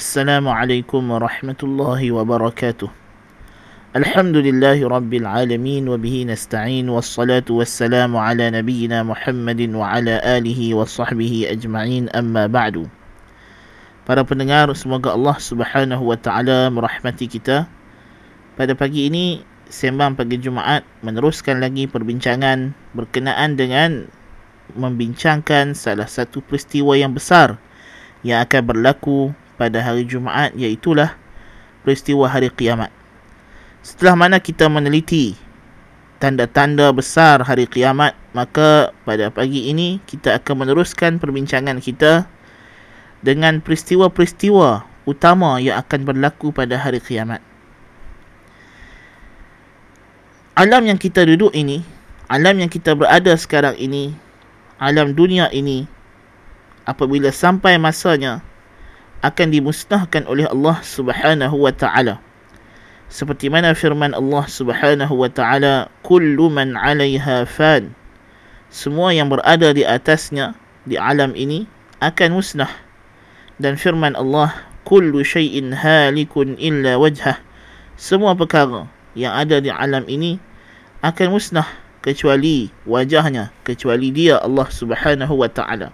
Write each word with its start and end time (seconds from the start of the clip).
Assalamualaikum 0.00 1.12
warahmatullahi 1.12 2.08
wabarakatuh 2.08 2.88
Alhamdulillahi 3.92 4.88
rabbil 4.88 5.28
alamin 5.28 5.84
Wabihi 5.92 6.24
nasta'in 6.24 6.88
Wassalatu 6.88 7.60
wassalamu 7.60 8.16
ala 8.16 8.48
nabiyina 8.48 9.04
muhammadin 9.04 9.76
Wa 9.76 10.00
ala 10.00 10.16
alihi 10.24 10.72
wa 10.72 10.88
sahbihi 10.88 11.52
ajma'in 11.52 12.08
Amma 12.16 12.48
ba'du. 12.48 12.88
Para 14.08 14.24
pendengar 14.24 14.72
semoga 14.72 15.12
Allah 15.12 15.36
subhanahu 15.36 16.00
wa 16.00 16.16
ta'ala 16.16 16.72
Merahmati 16.72 17.28
kita. 17.28 17.68
Pada 18.56 18.72
pagi 18.72 19.04
ini 19.04 19.44
Sembang 19.68 20.16
pagi 20.16 20.40
Jumaat 20.40 20.80
Meneruskan 21.04 21.60
lagi 21.60 21.84
perbincangan 21.84 22.72
Berkenaan 22.96 23.60
dengan 23.60 24.08
Membincangkan 24.80 25.76
salah 25.76 26.08
satu 26.08 26.40
peristiwa 26.40 26.96
yang 26.96 27.12
besar 27.12 27.60
Yang 28.24 28.48
akan 28.48 28.62
berlaku 28.64 29.36
pada 29.60 29.84
hari 29.84 30.08
Jumaat 30.08 30.56
iaitulah 30.56 31.12
peristiwa 31.84 32.24
hari 32.24 32.48
kiamat. 32.48 32.88
Setelah 33.84 34.16
mana 34.16 34.36
kita 34.40 34.72
meneliti 34.72 35.36
tanda-tanda 36.16 36.88
besar 36.96 37.44
hari 37.44 37.68
kiamat, 37.68 38.16
maka 38.32 38.96
pada 39.04 39.28
pagi 39.28 39.68
ini 39.68 40.00
kita 40.08 40.40
akan 40.40 40.64
meneruskan 40.64 41.20
perbincangan 41.20 41.76
kita 41.84 42.24
dengan 43.20 43.60
peristiwa-peristiwa 43.60 44.88
utama 45.04 45.60
yang 45.60 45.76
akan 45.76 46.08
berlaku 46.08 46.56
pada 46.56 46.80
hari 46.80 47.04
kiamat. 47.04 47.44
Alam 50.56 50.88
yang 50.88 50.96
kita 50.96 51.24
duduk 51.24 51.52
ini, 51.52 51.84
alam 52.32 52.56
yang 52.60 52.68
kita 52.72 52.96
berada 52.96 53.32
sekarang 53.36 53.76
ini, 53.80 54.12
alam 54.76 55.16
dunia 55.16 55.48
ini, 55.52 55.88
apabila 56.84 57.32
sampai 57.32 57.80
masanya, 57.80 58.44
akan 59.20 59.48
dimusnahkan 59.52 60.24
oleh 60.24 60.48
Allah 60.48 60.80
Subhanahu 60.80 61.56
wa 61.60 61.72
taala. 61.72 62.20
Seperti 63.10 63.50
mana 63.50 63.74
firman 63.74 64.16
Allah 64.16 64.44
Subhanahu 64.46 65.14
wa 65.18 65.28
taala, 65.28 65.90
"Kullu 66.06 66.48
man 66.48 66.78
'alaiha 66.78 67.44
fan." 67.44 67.92
Semua 68.70 69.10
yang 69.10 69.28
berada 69.28 69.74
di 69.74 69.82
atasnya 69.82 70.54
di 70.86 70.94
alam 70.94 71.34
ini 71.34 71.66
akan 72.00 72.40
musnah 72.40 72.70
dan 73.60 73.76
firman 73.76 74.16
Allah 74.16 74.56
kullu 74.88 75.20
syai'in 75.20 75.76
halikun 75.76 76.56
illa 76.56 76.96
wajhah 76.96 77.36
semua 78.00 78.32
perkara 78.32 78.88
yang 79.12 79.36
ada 79.36 79.60
di 79.60 79.68
alam 79.68 80.08
ini 80.08 80.40
akan 81.04 81.36
musnah 81.36 81.68
kecuali 82.00 82.72
wajahnya 82.88 83.52
kecuali 83.60 84.08
dia 84.08 84.40
Allah 84.40 84.64
Subhanahu 84.72 85.36
wa 85.36 85.48
taala 85.52 85.92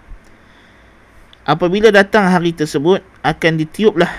apabila 1.46 1.90
datang 1.90 2.30
hari 2.30 2.54
tersebut 2.54 3.02
akan 3.26 3.52
ditiuplah 3.58 4.10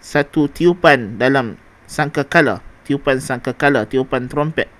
satu 0.00 0.48
tiupan 0.48 1.20
dalam 1.20 1.60
sangkakala 1.84 2.64
tiupan 2.86 3.20
sangkakala 3.20 3.84
tiupan 3.84 4.30
trompet 4.30 4.70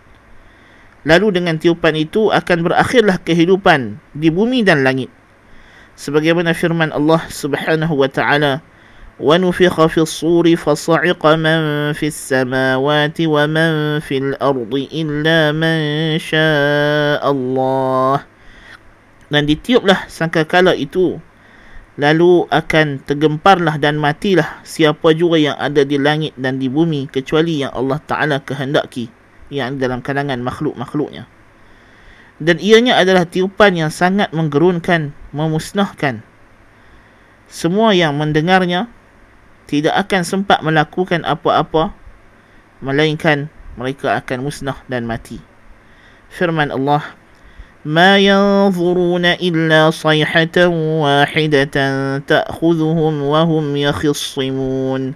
lalu 1.06 1.36
dengan 1.36 1.60
tiupan 1.60 1.94
itu 1.94 2.32
akan 2.32 2.66
berakhirlah 2.66 3.20
kehidupan 3.22 4.00
di 4.16 4.32
bumi 4.32 4.64
dan 4.64 4.86
langit 4.86 5.12
sebagaimana 5.98 6.56
firman 6.56 6.90
Allah 6.92 7.20
Subhanahu 7.28 7.94
wa 7.98 8.08
taala 8.08 8.64
ونفخ 9.16 9.86
في 9.86 10.00
الصور 10.04 10.56
فصعق 10.56 11.26
من 11.40 11.60
في 11.96 12.06
السماوات 12.12 13.16
ومن 13.24 14.00
في 14.04 14.16
الأرض 14.18 14.72
إلا 14.92 15.56
من 15.56 15.78
شاء 16.20 17.24
الله 17.24 18.16
dan 19.32 19.42
ditiuplah 19.48 20.06
sangkakala 20.06 20.76
itu 20.76 21.18
lalu 21.99 22.47
akan 22.47 23.03
tergemparlah 23.03 23.75
dan 23.75 23.99
matilah 23.99 24.63
siapa 24.63 25.11
juga 25.11 25.35
yang 25.35 25.57
ada 25.59 25.83
di 25.83 25.99
langit 25.99 26.31
dan 26.39 26.55
di 26.59 26.71
bumi 26.71 27.11
kecuali 27.11 27.63
yang 27.65 27.71
Allah 27.75 27.99
Ta'ala 27.99 28.39
kehendaki 28.39 29.11
yang 29.51 29.75
dalam 29.75 29.99
kalangan 29.99 30.39
makhluk-makhluknya 30.39 31.27
dan 32.41 32.57
ianya 32.57 32.97
adalah 32.97 33.29
tiupan 33.29 33.77
yang 33.77 33.93
sangat 33.93 34.33
menggerunkan, 34.33 35.13
memusnahkan. 35.29 36.25
Semua 37.45 37.93
yang 37.93 38.17
mendengarnya 38.17 38.89
tidak 39.69 39.93
akan 40.09 40.25
sempat 40.25 40.65
melakukan 40.65 41.21
apa-apa 41.21 41.93
melainkan 42.81 43.53
mereka 43.77 44.17
akan 44.17 44.49
musnah 44.49 44.81
dan 44.89 45.05
mati. 45.05 45.37
Firman 46.33 46.73
Allah, 46.73 47.13
"Ma 47.86 48.18
yanzuruna 48.18 49.38
illa 49.38 49.94
sayhatan 49.94 50.72
wahidatan 51.02 52.24
ta'khudhuhum 52.26 53.26
wa 53.26 53.46
hum 53.46 53.76
yakhissimun." 53.76 55.14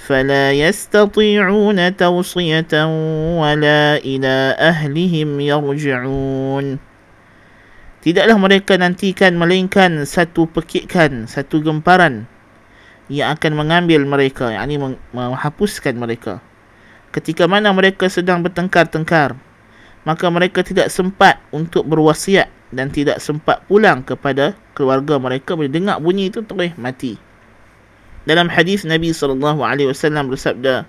فلا 0.00 0.52
يستطيعون 0.56 1.78
توصية 1.96 2.72
ولا 3.36 3.82
إلى 4.00 4.36
أهلهم 4.56 5.28
يرجعون 5.40 6.66
Tidaklah 8.00 8.40
mereka 8.40 8.80
nantikan 8.80 9.36
melainkan 9.36 10.08
satu 10.08 10.48
pekikan, 10.48 11.28
satu 11.28 11.60
gemparan 11.60 12.24
yang 13.12 13.36
akan 13.36 13.60
mengambil 13.60 14.00
mereka, 14.08 14.48
yakni 14.56 14.80
menghapuskan 15.12 16.00
mereka. 16.00 16.40
Ketika 17.12 17.44
mana 17.44 17.68
mereka 17.76 18.08
sedang 18.08 18.40
bertengkar-tengkar, 18.40 19.36
maka 20.08 20.32
mereka 20.32 20.64
tidak 20.64 20.88
sempat 20.88 21.36
untuk 21.52 21.84
berwasiat 21.84 22.48
dan 22.72 22.88
tidak 22.88 23.20
sempat 23.20 23.60
pulang 23.66 24.00
kepada 24.00 24.56
keluarga 24.72 25.18
mereka 25.20 25.58
bila 25.58 25.68
dengar 25.68 25.96
bunyi 26.00 26.30
itu 26.32 26.40
terus 26.46 26.72
mati. 26.80 27.18
Dalam 28.24 28.48
hadis 28.48 28.86
Nabi 28.86 29.10
sallallahu 29.10 29.60
alaihi 29.60 29.90
wasallam 29.90 30.30
bersabda, 30.30 30.86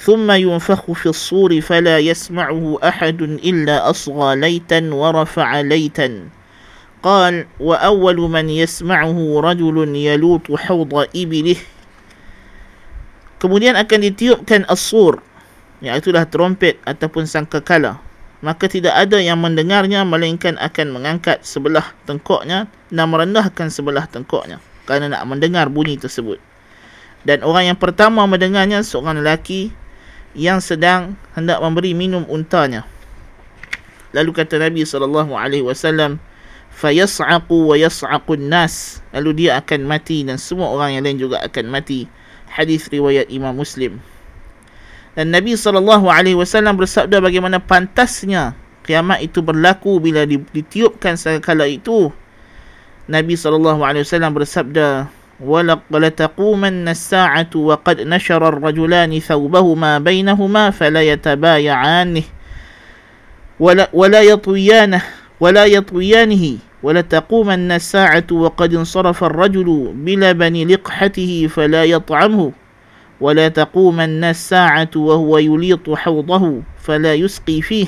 "Thumma 0.00 0.40
yunfakhu 0.40 0.96
fi 0.96 1.12
as-sur 1.12 1.50
fala 1.62 2.00
yasma'uhu 2.00 2.80
ahad 2.82 3.20
illa 3.42 3.84
asgha 3.86 4.34
laytan 4.38 4.90
wa 4.90 5.14
rafa'a 5.14 5.62
laytan." 5.62 6.34
قال 7.04 7.44
وأول 7.60 8.16
من 8.32 8.48
يسمعه 8.48 9.18
رجل 9.44 9.76
يلوط 9.92 10.48
حوض 10.48 10.92
إبله 11.12 11.60
Kemudian 13.44 13.76
akan 13.76 14.08
ditiupkan 14.08 14.64
as-sur 14.72 15.20
Iaitulah 15.84 16.24
trompet 16.32 16.80
ataupun 16.88 17.28
sangkakala 17.28 18.00
Maka 18.39 18.71
tidak 18.71 18.95
ada 18.95 19.19
yang 19.19 19.39
mendengarnya 19.39 20.07
Melainkan 20.07 20.55
akan 20.55 20.95
mengangkat 20.95 21.43
sebelah 21.43 21.91
tengkoknya 22.07 22.71
Dan 22.87 23.11
merendahkan 23.11 23.67
sebelah 23.67 24.07
tengkoknya 24.07 24.63
Kerana 24.87 25.11
nak 25.11 25.27
mendengar 25.27 25.67
bunyi 25.67 25.99
tersebut 25.99 26.39
dan 27.27 27.43
orang 27.43 27.73
yang 27.73 27.79
pertama 27.79 28.23
mendengarnya 28.23 28.79
seorang 28.79 29.19
lelaki 29.19 29.75
yang 30.37 30.63
sedang 30.63 31.19
hendak 31.35 31.59
memberi 31.59 31.91
minum 31.91 32.23
untanya. 32.29 32.87
Lalu 34.15 34.31
kata 34.33 34.57
Nabi 34.57 34.87
sallallahu 34.87 35.35
alaihi 35.35 35.65
wasallam, 35.65 36.17
"Fayas'aqu 36.73 37.69
wa 37.69 37.75
yas'aqu 37.75 38.39
nas." 38.39 39.03
Lalu 39.11 39.45
dia 39.45 39.59
akan 39.59 39.85
mati 39.85 40.23
dan 40.23 40.39
semua 40.39 40.71
orang 40.71 40.97
yang 40.97 41.03
lain 41.05 41.19
juga 41.19 41.43
akan 41.43 41.69
mati. 41.69 42.07
Hadis 42.49 42.89
riwayat 42.89 43.29
Imam 43.29 43.53
Muslim 43.53 44.01
Dan 45.18 45.30
Nabi 45.30 45.54
sallallahu 45.54 46.10
alaihi 46.10 46.34
wasallam 46.34 46.74
bersabda 46.74 47.22
bagaimana 47.22 47.62
pantasnya 47.62 48.58
kiamat 48.82 49.22
itu 49.22 49.40
berlaku 49.40 50.02
bila 50.02 50.26
ditiupkan 50.26 51.14
sekala 51.14 51.70
itu. 51.70 52.10
Nabi 53.06 53.38
sallallahu 53.38 53.84
alaihi 53.84 54.02
wasallam 54.02 54.32
bersabda, 54.34 55.06
ولتقومن 55.90 56.88
الساعة 56.88 57.52
وقد 57.54 58.00
نشر 58.00 58.42
الرجلان 58.48 59.12
ثوبهما 59.18 59.98
بينهما 59.98 60.70
فلا 60.70 61.02
يتبايعانه 61.02 62.22
ولا, 63.60 63.90
ولا 63.92 64.20
يطويانه 64.22 65.02
ولا 65.40 65.64
يطويانه 65.66 66.44
ولتقومن 66.82 67.72
الساعة 67.72 68.28
وقد 68.32 68.74
انصرف 68.74 69.24
الرجل 69.24 69.92
بلبن 69.96 70.54
لقحته 70.68 71.32
فلا 71.50 71.84
يطعمه 71.84 72.52
ولا 73.20 73.48
تقومن 73.48 74.24
الساعة 74.24 74.90
وهو 74.96 75.38
يليط 75.38 75.90
حوضه 75.90 76.44
فلا 76.82 77.14
يسقي 77.14 77.62
فيه 77.62 77.86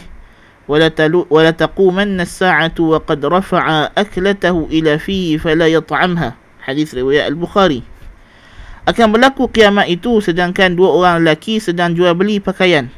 ولا 1.31 1.51
تقومن 1.51 2.21
الساعة 2.21 2.75
وقد 2.79 3.21
رفع 3.27 3.65
أكلته 3.99 4.57
إلى 4.71 4.99
فيه 4.99 5.39
فلا 5.39 5.67
يطعمها 5.67 6.47
hadis 6.67 6.91
riwayat 6.91 7.31
Al-Bukhari. 7.31 7.87
Akan 8.87 9.15
berlaku 9.15 9.47
kiamat 9.51 9.87
itu 9.87 10.19
sedangkan 10.19 10.75
dua 10.75 10.91
orang 10.91 11.15
lelaki 11.23 11.63
sedang 11.63 11.95
jual 11.95 12.11
beli 12.19 12.43
pakaian. 12.43 12.91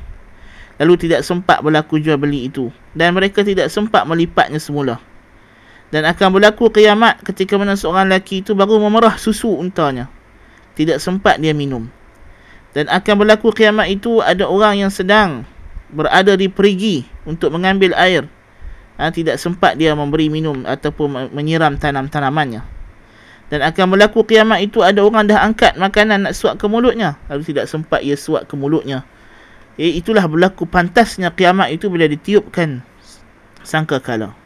Lalu 0.81 1.09
tidak 1.09 1.21
sempat 1.25 1.61
berlaku 1.61 2.01
jual 2.01 2.17
beli 2.17 2.49
itu. 2.49 2.73
Dan 2.97 3.13
mereka 3.13 3.45
tidak 3.45 3.69
sempat 3.69 4.09
melipatnya 4.09 4.61
semula. 4.61 4.97
Dan 5.89 6.05
akan 6.05 6.29
berlaku 6.37 6.69
kiamat 6.69 7.21
ketika 7.25 7.57
mana 7.57 7.77
seorang 7.77 8.09
lelaki 8.09 8.45
itu 8.45 8.53
baru 8.53 8.81
memerah 8.81 9.17
susu 9.17 9.49
untanya. 9.49 10.09
Tidak 10.77 11.01
sempat 11.01 11.41
dia 11.41 11.57
minum. 11.57 11.89
Dan 12.74 12.90
akan 12.90 13.14
berlaku 13.22 13.54
kiamat 13.54 13.90
itu 13.90 14.20
ada 14.20 14.50
orang 14.50 14.82
yang 14.82 14.92
sedang 14.92 15.46
berada 15.94 16.34
di 16.34 16.50
perigi 16.50 17.06
untuk 17.24 17.54
mengambil 17.54 17.94
air. 17.94 18.26
Ha, 18.98 19.10
tidak 19.14 19.38
sempat 19.38 19.78
dia 19.78 19.94
memberi 19.94 20.30
minum 20.30 20.66
ataupun 20.66 21.34
menyiram 21.34 21.78
tanam-tanamannya. 21.78 22.66
Dan 23.54 23.62
akan 23.62 23.86
berlaku 23.94 24.26
kiamat 24.26 24.66
itu 24.66 24.82
ada 24.82 25.06
orang 25.06 25.30
dah 25.30 25.46
angkat 25.46 25.78
makanan 25.78 26.26
nak 26.26 26.34
suap 26.34 26.58
ke 26.58 26.66
mulutnya. 26.66 27.22
Lalu 27.30 27.46
tidak 27.46 27.70
sempat 27.70 28.02
ia 28.02 28.18
suap 28.18 28.50
ke 28.50 28.58
mulutnya. 28.58 29.06
Eh, 29.78 29.98
itulah 30.02 30.26
berlaku 30.26 30.66
pantasnya 30.66 31.34
kiamat 31.34 31.74
itu 31.74 31.90
bila 31.90 32.06
ditiupkan 32.10 32.86
sangka 33.66 33.98
kala 34.02 34.43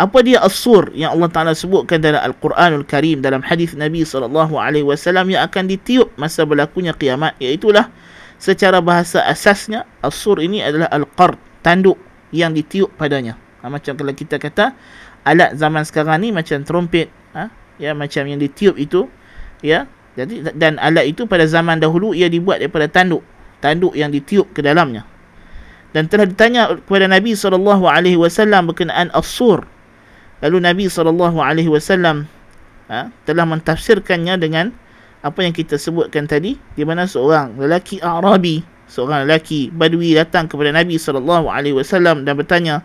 apa 0.00 0.24
dia 0.24 0.40
as-sur 0.40 0.88
yang 0.96 1.12
Allah 1.12 1.28
Taala 1.28 1.52
sebutkan 1.52 2.00
dalam 2.00 2.24
Al-Quranul 2.24 2.88
Karim 2.88 3.20
dalam 3.20 3.44
hadis 3.44 3.76
Nabi 3.76 4.00
sallallahu 4.00 4.56
alaihi 4.56 4.88
wasallam 4.88 5.28
yang 5.28 5.44
akan 5.44 5.68
ditiup 5.68 6.08
masa 6.16 6.48
berlakunya 6.48 6.96
kiamat 6.96 7.36
iaitu 7.36 7.68
secara 8.40 8.80
bahasa 8.80 9.20
asasnya 9.28 9.84
as-sur 10.00 10.40
ini 10.40 10.64
adalah 10.64 10.88
al-qard 10.88 11.36
tanduk 11.60 12.00
yang 12.32 12.56
ditiup 12.56 12.88
padanya. 12.96 13.36
Ha, 13.60 13.68
macam 13.68 13.92
kalau 13.92 14.16
kita 14.16 14.40
kata 14.40 14.72
alat 15.28 15.52
zaman 15.60 15.84
sekarang 15.84 16.24
ni 16.24 16.32
macam 16.32 16.64
trompet 16.64 17.12
ha, 17.36 17.52
ya 17.76 17.92
macam 17.92 18.24
yang 18.24 18.40
ditiup 18.40 18.80
itu 18.80 19.04
ya. 19.60 19.84
Jadi 20.16 20.42
dan 20.56 20.80
alat 20.80 21.12
itu 21.12 21.28
pada 21.28 21.44
zaman 21.44 21.76
dahulu 21.76 22.16
ia 22.16 22.32
dibuat 22.32 22.64
daripada 22.64 22.88
tanduk 22.88 23.20
tanduk 23.60 23.92
yang 23.92 24.08
ditiup 24.08 24.48
ke 24.56 24.64
dalamnya. 24.64 25.04
Dan 25.92 26.08
telah 26.08 26.24
ditanya 26.24 26.72
kepada 26.80 27.04
Nabi 27.04 27.36
wasallam 28.16 28.72
berkenaan 28.72 29.12
as-sur 29.12 29.68
Lalu 30.40 30.56
Nabi 30.64 30.84
SAW 30.88 32.24
ha, 32.88 33.00
telah 33.28 33.44
mentafsirkannya 33.44 34.40
dengan 34.40 34.72
apa 35.20 35.44
yang 35.44 35.52
kita 35.52 35.76
sebutkan 35.76 36.24
tadi 36.24 36.56
di 36.56 36.82
mana 36.82 37.04
seorang 37.04 37.60
lelaki 37.60 38.00
Arabi 38.00 38.64
seorang 38.88 39.28
lelaki 39.28 39.68
Badui 39.68 40.16
datang 40.16 40.48
kepada 40.48 40.72
Nabi 40.72 40.96
SAW 40.96 42.24
dan 42.24 42.34
bertanya 42.34 42.80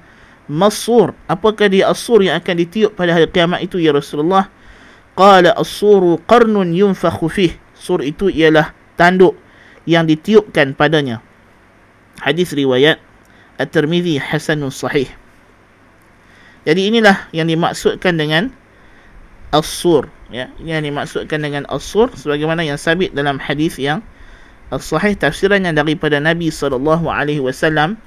Masur 0.45 1.17
apakah 1.25 1.65
dia 1.65 1.89
asur 1.89 2.21
yang 2.21 2.37
akan 2.37 2.55
ditiup 2.61 2.93
pada 2.93 3.17
hari 3.17 3.25
kiamat 3.33 3.65
itu 3.65 3.81
ya 3.81 3.89
Rasulullah? 3.89 4.45
Qala 5.17 5.57
asuru 5.57 6.21
qarnun 6.29 6.69
yunfakhu 6.69 7.25
fih. 7.33 7.57
Sur 7.73 8.05
itu 8.05 8.29
ialah 8.29 8.69
tanduk 8.93 9.33
yang 9.89 10.05
ditiupkan 10.05 10.77
padanya. 10.77 11.25
Hadis 12.21 12.53
riwayat 12.53 13.01
At-Tirmidhi 13.57 14.21
Hasanun 14.21 14.69
Sahih 14.69 15.09
jadi 16.65 16.81
inilah 16.89 17.29
yang 17.29 17.45
dimaksudkan 17.45 18.17
dengan 18.17 18.49
as-sur 19.53 20.09
ya. 20.33 20.49
Ini 20.57 20.81
yang 20.81 20.85
dimaksudkan 20.89 21.45
dengan 21.45 21.63
as-sur 21.69 22.09
sebagaimana 22.17 22.65
yang 22.65 22.81
sabit 22.81 23.13
dalam 23.13 23.37
hadis 23.37 23.77
yang 23.77 24.01
as-sahih 24.73 25.13
tafsirannya 25.13 25.77
daripada 25.77 26.17
Nabi 26.17 26.49
sallallahu 26.49 27.05
alaihi 27.05 27.39
wasallam 27.39 28.01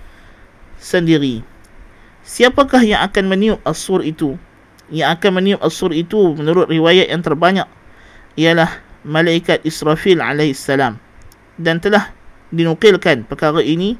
sendiri. 0.82 1.46
Siapakah 2.26 2.82
yang 2.82 3.00
akan 3.06 3.30
meniup 3.30 3.62
as-sur 3.62 4.02
itu? 4.02 4.34
Yang 4.90 5.22
akan 5.22 5.30
meniup 5.38 5.62
as-sur 5.62 5.94
itu 5.94 6.34
menurut 6.34 6.66
riwayat 6.66 7.14
yang 7.14 7.22
terbanyak 7.22 7.70
ialah 8.34 8.82
malaikat 9.06 9.62
Israfil 9.62 10.18
alaihi 10.18 10.52
salam. 10.52 10.98
Dan 11.62 11.78
telah 11.78 12.10
dinukilkan 12.50 13.22
perkara 13.22 13.62
ini 13.62 13.94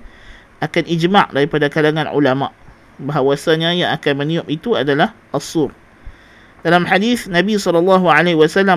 akan 0.59 0.83
ijma' 0.83 1.31
daripada 1.31 1.71
kalangan 1.71 2.11
ulama' 2.11 2.51
bahawasanya 2.99 3.75
yang 3.75 3.91
akan 3.95 4.15
meniup 4.23 4.47
itu 4.51 4.75
adalah 4.75 5.15
as-sur. 5.31 5.71
Dalam 6.67 6.83
hadis 6.85 7.31
Nabi 7.31 7.55
SAW 7.55 8.03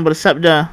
bersabda, 0.05 0.69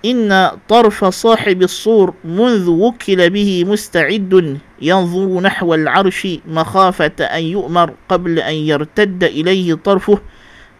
Inna 0.00 0.56
tarfa 0.64 1.12
sahib 1.12 1.60
as-sur 1.60 2.16
منذ 2.24 2.64
وكل 2.64 3.20
به 3.28 3.50
مستعد 3.68 4.32
ينظر 4.80 5.28
نحو 5.40 5.68
العرش 5.74 6.20
مخافة 6.48 7.18
أن 7.20 7.42
يؤمر 7.44 7.88
قبل 8.08 8.38
أن 8.40 8.54
يرتد 8.54 9.20
إليه 9.24 9.76
طرفه 9.84 10.18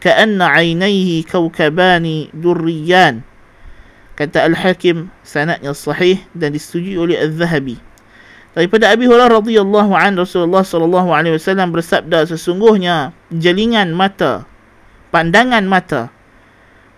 كأن 0.01 0.41
عينيه 0.41 1.29
كوكبان 1.29 2.07
دريان 2.33 3.21
kata 4.21 4.45
Al-Hakim 4.53 5.09
sanadnya 5.25 5.73
sahih 5.73 6.21
dan 6.37 6.53
disetujui 6.53 7.01
oleh 7.01 7.17
Al-Zahabi 7.17 7.81
Daripada 8.51 8.91
Abi 8.91 9.07
Hurairah 9.07 9.31
radhiyallahu 9.39 9.95
an 9.95 10.19
Rasulullah 10.19 10.67
sallallahu 10.67 11.15
alaihi 11.15 11.39
wasallam 11.39 11.71
bersabda 11.71 12.27
sesungguhnya 12.27 13.15
jelingan 13.31 13.95
mata 13.95 14.43
pandangan 15.15 15.63
mata 15.71 16.11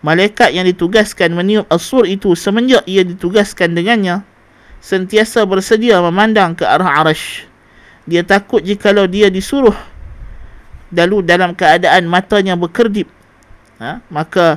malaikat 0.01 0.57
yang 0.57 0.65
ditugaskan 0.65 1.37
meniup 1.37 1.69
asur 1.69 2.09
itu 2.09 2.33
semenjak 2.33 2.81
ia 2.89 3.05
ditugaskan 3.05 3.77
dengannya 3.77 4.25
sentiasa 4.81 5.45
bersedia 5.45 6.01
memandang 6.01 6.57
ke 6.57 6.65
arah 6.65 7.05
arash 7.05 7.45
dia 8.09 8.25
takut 8.25 8.65
jikalau 8.65 9.05
dia 9.05 9.29
disuruh 9.29 9.77
lalu 10.89 11.21
dalam 11.21 11.53
keadaan 11.53 12.09
matanya 12.09 12.57
berkedip 12.57 13.07
ha? 13.77 14.01
maka 14.09 14.57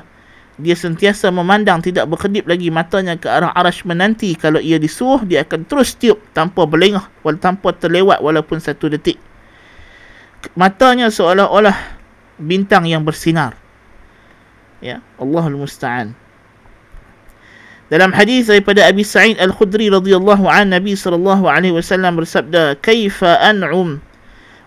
dia 0.56 0.72
sentiasa 0.72 1.28
memandang 1.36 1.84
tidak 1.84 2.08
berkedip 2.08 2.48
lagi 2.48 2.72
matanya 2.72 3.20
ke 3.20 3.28
arah 3.28 3.52
arash 3.52 3.84
menanti. 3.84 4.32
Kalau 4.40 4.64
ia 4.64 4.80
disuruh 4.80 5.20
dia 5.28 5.44
akan 5.44 5.68
terus 5.68 6.00
tiup 6.00 6.24
tanpa 6.32 6.64
berlengah 6.64 7.12
walaupun 7.28 7.44
tanpa 7.44 7.76
terlewat 7.76 8.24
walaupun 8.24 8.64
satu 8.64 8.88
detik. 8.88 9.20
Matanya 10.56 11.12
seolah-olah 11.12 11.76
bintang 12.40 12.88
yang 12.88 13.04
bersinar. 13.04 13.60
Ya 14.80 15.04
Allahul 15.20 15.60
musta'an. 15.60 16.16
Dalam 17.86 18.16
hadis 18.16 18.50
daripada 18.50 18.88
Abi 18.88 19.06
Sa'id 19.06 19.38
Al-Khudri 19.38 19.94
radhiyallahu 19.94 20.50
an 20.50 20.74
Nabi 20.74 20.98
sallallahu 20.98 21.46
alaihi 21.46 21.76
wasallam 21.76 22.18
bersabda 22.18 22.80
kaifa 22.82 23.38
an'um 23.44 24.02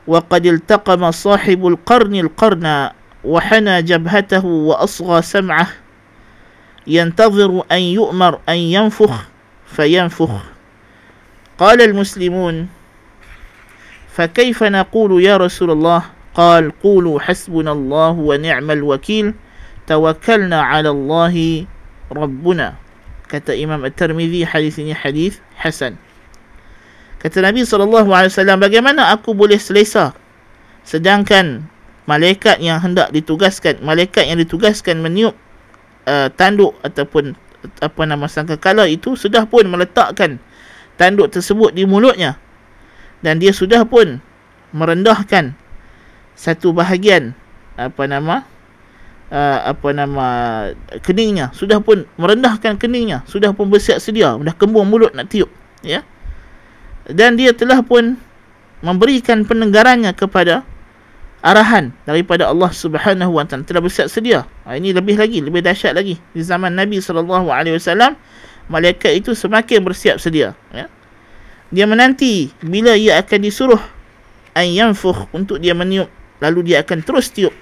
wa 0.07 0.21
qad 0.23 0.47
iltaqama 0.47 1.11
sahibul 1.11 1.75
qarni 1.83 2.23
al-qarna 2.23 2.95
وحنى 3.25 3.83
جبهته 3.83 4.45
وأصغى 4.45 5.23
سمعه. 5.23 5.69
ينتظر 6.87 7.65
أن 7.73 7.83
يؤمر 7.83 8.41
أن 8.49 8.59
ينفخ 8.59 9.13
فينفخ. 9.67 10.33
قال 11.59 11.79
المسلمون 11.83 12.69
فكيف 14.15 14.59
نقول 14.63 15.11
يا 15.23 15.37
رسول 15.37 15.71
الله؟ 15.71 16.03
قال 16.35 16.71
قولوا 16.81 17.21
حسبنا 17.21 17.73
الله 17.73 18.11
ونعم 18.11 18.69
الوكيل 18.71 19.35
توكلنا 19.87 20.59
على 20.63 20.91
الله 20.91 21.35
ربنا. 22.13 22.69
Kata 23.29 23.53
Imam 23.53 23.85
At-Tirmizi 23.85 24.41
hadis 24.49 24.81
ini 24.81 24.97
hadis 24.97 25.37
hasan. 25.61 26.01
Kata 27.21 27.45
Nabi 27.45 27.61
sallallahu 27.67 28.09
alaihi 28.09 28.33
wasallam 28.33 28.57
bagaimana 28.57 29.13
aku 29.13 29.37
boleh 29.37 29.61
selesa? 29.61 30.17
Sedangkan 30.87 31.69
malaikat 32.09 32.65
yang 32.65 32.81
hendak 32.81 33.13
ditugaskan 33.13 33.85
malaikat 33.85 34.25
yang 34.25 34.41
ditugaskan 34.41 35.05
meniup 35.05 35.37
uh, 36.09 36.33
tanduk 36.33 36.73
ataupun 36.81 37.37
apa 37.85 38.03
nama 38.09 38.25
sangkakala 38.31 38.89
itu 38.89 39.13
sudah 39.19 39.45
pun 39.45 39.69
meletakkan 39.69 40.41
tanduk 40.99 41.31
tersebut 41.31 41.77
di 41.77 41.85
mulutnya. 41.85 42.41
Dan 43.19 43.43
dia 43.43 43.51
sudah 43.51 43.83
pun 43.83 44.23
merendahkan 44.71 45.55
satu 46.39 46.71
bahagian 46.71 47.35
apa 47.75 48.07
nama 48.07 48.47
uh, 49.31 49.59
apa 49.75 49.89
nama 49.91 50.27
keningnya. 51.03 51.51
Sudah 51.51 51.83
pun 51.83 52.07
merendahkan 52.15 52.79
keningnya. 52.79 53.27
Sudah 53.27 53.51
pun 53.51 53.69
bersiap 53.69 53.99
sedia. 53.99 54.39
Sudah 54.39 54.55
kembung 54.55 54.87
mulut 54.87 55.15
nak 55.15 55.31
tiup 55.31 55.51
ya. 55.83 56.07
Dan 57.11 57.35
dia 57.35 57.51
telah 57.57 57.83
pun 57.83 58.15
memberikan 58.79 59.43
pendengarannya 59.43 60.15
kepada 60.15 60.63
arahan 61.49 61.97
daripada 62.05 62.45
Allah 62.45 62.69
Subhanahu 62.69 63.33
wa 63.33 63.45
taala 63.49 63.65
telah 63.65 63.81
bersiap 63.81 64.13
sedia. 64.13 64.45
Ha, 64.69 64.77
ini 64.77 64.93
lebih 64.93 65.17
lagi, 65.17 65.41
lebih 65.41 65.65
dahsyat 65.65 65.97
lagi. 65.97 66.21
Di 66.37 66.45
zaman 66.45 66.77
Nabi 66.77 67.01
sallallahu 67.01 67.49
alaihi 67.49 67.81
wasallam, 67.81 68.21
malaikat 68.69 69.25
itu 69.25 69.33
semakin 69.33 69.81
bersiap 69.81 70.21
sedia, 70.21 70.53
ya. 70.71 70.87
Dia 71.73 71.85
menanti 71.89 72.53
bila 72.61 72.97
ia 72.97 73.21
akan 73.21 73.41
disuruh 73.45 73.81
an 74.53 74.69
yanfukh 74.69 75.29
untuk 75.33 75.61
dia 75.61 75.73
meniup, 75.73 76.09
lalu 76.45 76.73
dia 76.73 76.85
akan 76.85 77.01
terus 77.01 77.33
tiup. 77.33 77.53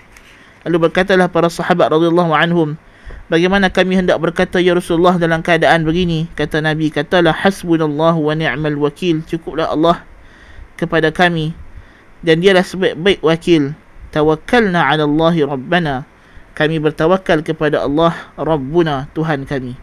Lalu 0.66 0.90
berkatalah 0.90 1.30
para 1.30 1.46
sahabat 1.46 1.94
radhiyallahu 1.94 2.34
anhum, 2.34 2.74
bagaimana 3.30 3.70
kami 3.70 4.02
hendak 4.02 4.18
berkata 4.18 4.58
ya 4.58 4.74
Rasulullah 4.74 5.14
dalam 5.14 5.42
keadaan 5.42 5.86
begini? 5.86 6.26
Kata 6.34 6.58
Nabi, 6.58 6.90
katalah 6.90 7.34
hasbunallahu 7.34 8.18
wa 8.18 8.34
ni'mal 8.34 8.78
wakil. 8.78 9.22
Cukuplah 9.26 9.70
Allah 9.70 10.02
kepada 10.74 11.10
kami 11.14 11.54
dan 12.24 12.40
dia 12.40 12.56
adalah 12.56 12.68
sebaik-baik 12.68 13.20
wakil. 13.20 13.76
Tawakkalna 14.14 14.80
ala 14.80 15.04
Allahi 15.04 15.44
Rabbana. 15.44 16.08
Kami 16.56 16.80
bertawakal 16.80 17.44
kepada 17.44 17.84
Allah 17.84 18.16
Rabbuna 18.40 19.12
Tuhan 19.12 19.44
kami. 19.44 19.76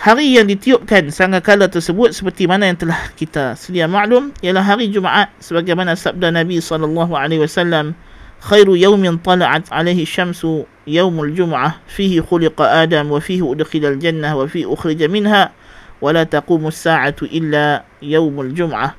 Hari 0.00 0.32
yang 0.32 0.48
ditiupkan 0.48 1.12
sangka 1.12 1.60
tersebut 1.68 2.16
seperti 2.16 2.48
mana 2.48 2.72
yang 2.72 2.76
telah 2.80 3.12
kita 3.20 3.52
sedia 3.52 3.84
maklum 3.84 4.32
ialah 4.40 4.64
hari 4.64 4.88
Jumaat 4.88 5.28
sebagaimana 5.44 5.92
sabda 5.92 6.32
Nabi 6.32 6.56
sallallahu 6.56 7.12
alaihi 7.12 7.44
wasallam 7.44 7.92
khairu 8.40 8.80
yawmin 8.80 9.20
tala'at 9.20 9.68
alaihi 9.68 10.08
syamsu 10.08 10.64
yawmul 10.88 11.28
jum'ah 11.36 11.84
fihi 11.84 12.24
khuliqa 12.24 12.80
adam 12.80 13.12
wa 13.12 13.20
fihi 13.20 13.44
udkhilal 13.44 14.00
jannah 14.00 14.32
wa 14.32 14.48
fihi 14.48 14.64
ukhrija 14.64 15.04
minha 15.04 15.52
wa 16.00 16.08
la 16.16 16.24
taqumu 16.24 16.72
as-sa'atu 16.72 17.28
illa 17.28 17.84
yawmul 18.00 18.56
jum'ah. 18.56 18.96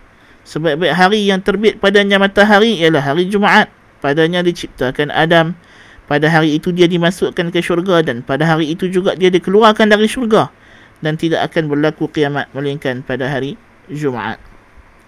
Sebaik-baik 0.52 0.92
hari 0.92 1.32
yang 1.32 1.40
terbit 1.40 1.80
padanya 1.80 2.20
matahari 2.20 2.76
ialah 2.84 3.00
hari 3.00 3.32
Jumaat. 3.32 3.72
Padanya 4.04 4.44
diciptakan 4.44 5.08
Adam. 5.08 5.56
pada 6.12 6.28
hari 6.28 6.60
itu 6.60 6.76
dia 6.76 6.92
dimasukkan 6.92 7.56
ke 7.56 7.64
syurga 7.64 8.04
dan 8.04 8.20
pada 8.20 8.44
hari 8.44 8.76
itu 8.76 8.92
juga 8.92 9.16
dia 9.16 9.32
dikeluarkan 9.32 9.88
dari 9.88 10.12
syurga 10.12 10.52
dan 11.00 11.16
tidak 11.16 11.48
akan 11.48 11.72
berlaku 11.72 12.12
kiamat 12.12 12.52
melainkan 12.52 13.00
pada 13.00 13.32
hari 13.32 13.56
Jumaat. 13.88 14.36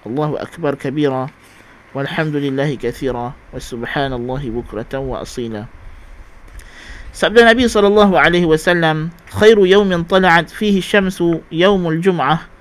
Allahu 0.08 0.40
akbar 0.40 0.80
kabira 0.80 1.28
walhamdulillahi 1.92 2.80
kathira 2.80 3.36
wa 3.36 3.60
subhanallahi 3.60 4.48
bukratan 4.48 5.04
wa 5.12 5.20
asila. 5.28 5.68
Sabda 7.12 7.52
Nabi 7.52 7.68
sallallahu 7.68 8.16
alaihi 8.16 8.48
wasallam, 8.48 9.12
"Khairu 9.28 9.68
yawmin 9.68 10.08
tala'at 10.08 10.56
fihi 10.56 10.80
syamsu 10.80 11.44
yawmul 11.52 12.00
jum'ah." 12.00 12.53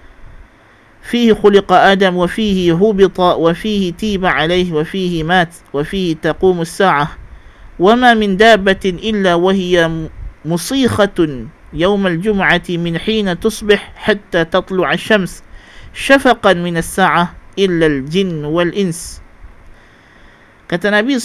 فيه 1.02 1.34
خلق 1.34 1.72
آدم 1.72 2.16
وفيه 2.16 2.74
هبط 2.74 3.20
وفيه 3.20 3.92
تيب 3.92 4.26
عليه 4.26 4.72
وفيه 4.72 5.24
مات 5.24 5.54
وفيه 5.72 6.16
تقوم 6.22 6.60
الساعة 6.60 7.08
وما 7.78 8.14
من 8.14 8.36
دابة 8.36 8.84
إلا 8.84 9.34
وهي 9.34 9.90
مصيخة 10.44 11.46
يوم 11.72 12.06
الجمعة 12.06 12.62
من 12.70 12.98
حين 12.98 13.40
تصبح 13.40 13.92
حتى 13.96 14.44
تطلع 14.44 14.92
الشمس 14.92 15.42
شفقا 15.94 16.52
من 16.52 16.76
الساعة 16.76 17.34
إلا 17.58 17.86
الجن 17.86 18.44
والإنس 18.44 19.22
Kata 20.72 20.88
Nabi 20.88 21.20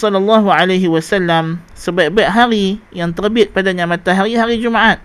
wasallam 0.91 1.63
sebaik-baik 1.71 2.27
hari 2.27 2.83
yang 2.91 3.15
terbit 3.15 3.55
padanya 3.55 3.87
matahari 3.87 4.35
hari 4.35 4.59
Jumaat. 4.59 4.99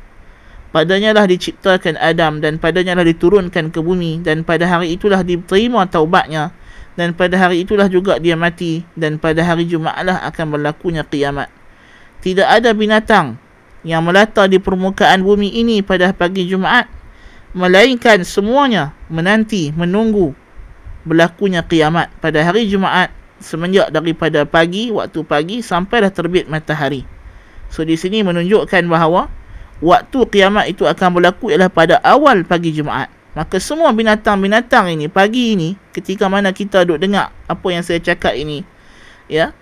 Padanya 0.73 1.13
lah 1.13 1.29
diciptakan 1.29 2.01
Adam 2.01 2.41
dan 2.41 2.57
padanya 2.57 2.97
lah 2.97 3.05
diturunkan 3.05 3.69
ke 3.69 3.81
bumi 3.85 4.25
dan 4.25 4.41
pada 4.41 4.65
hari 4.65 4.97
itulah 4.97 5.21
diterima 5.21 5.85
taubatnya 5.85 6.49
dan 6.97 7.13
pada 7.13 7.37
hari 7.37 7.61
itulah 7.61 7.93
juga 7.93 8.17
dia 8.17 8.41
mati 8.41 8.81
dan 8.97 9.21
pada 9.21 9.45
hari 9.45 9.69
Jumaatlah 9.69 10.25
akan 10.33 10.57
berlakunya 10.57 11.05
kiamat. 11.05 11.53
Tidak 12.25 12.49
ada 12.49 12.73
binatang 12.73 13.37
yang 13.85 14.01
melata 14.01 14.49
di 14.49 14.57
permukaan 14.57 15.21
bumi 15.21 15.61
ini 15.61 15.85
pada 15.85 16.09
pagi 16.17 16.49
Jumaat 16.49 16.89
melainkan 17.53 18.25
semuanya 18.25 18.97
menanti 19.13 19.77
menunggu 19.77 20.33
berlakunya 21.05 21.61
kiamat 21.69 22.09
pada 22.25 22.41
hari 22.49 22.65
Jumaat 22.65 23.13
semenjak 23.45 23.93
daripada 23.93 24.49
pagi 24.49 24.89
waktu 24.89 25.21
pagi 25.27 25.61
sampai 25.61 26.09
dah 26.09 26.13
terbit 26.15 26.49
matahari. 26.49 27.05
So 27.69 27.85
di 27.85 28.01
sini 28.01 28.25
menunjukkan 28.25 28.89
bahawa 28.89 29.29
waktu 29.81 30.19
kiamat 30.29 30.69
itu 30.69 30.85
akan 30.85 31.09
berlaku 31.17 31.55
ialah 31.55 31.73
pada 31.73 32.03
awal 32.03 32.43
pagi 32.45 32.75
Jumaat. 32.75 33.09
Maka 33.33 33.57
semua 33.57 33.89
binatang-binatang 33.97 34.93
ini 34.93 35.09
pagi 35.09 35.57
ini 35.57 35.73
ketika 35.97 36.29
mana 36.29 36.53
kita 36.53 36.85
duduk 36.85 37.09
dengar 37.09 37.33
apa 37.49 37.67
yang 37.73 37.81
saya 37.81 37.97
cakap 37.97 38.37
ini 38.37 38.61
ya 39.25 39.57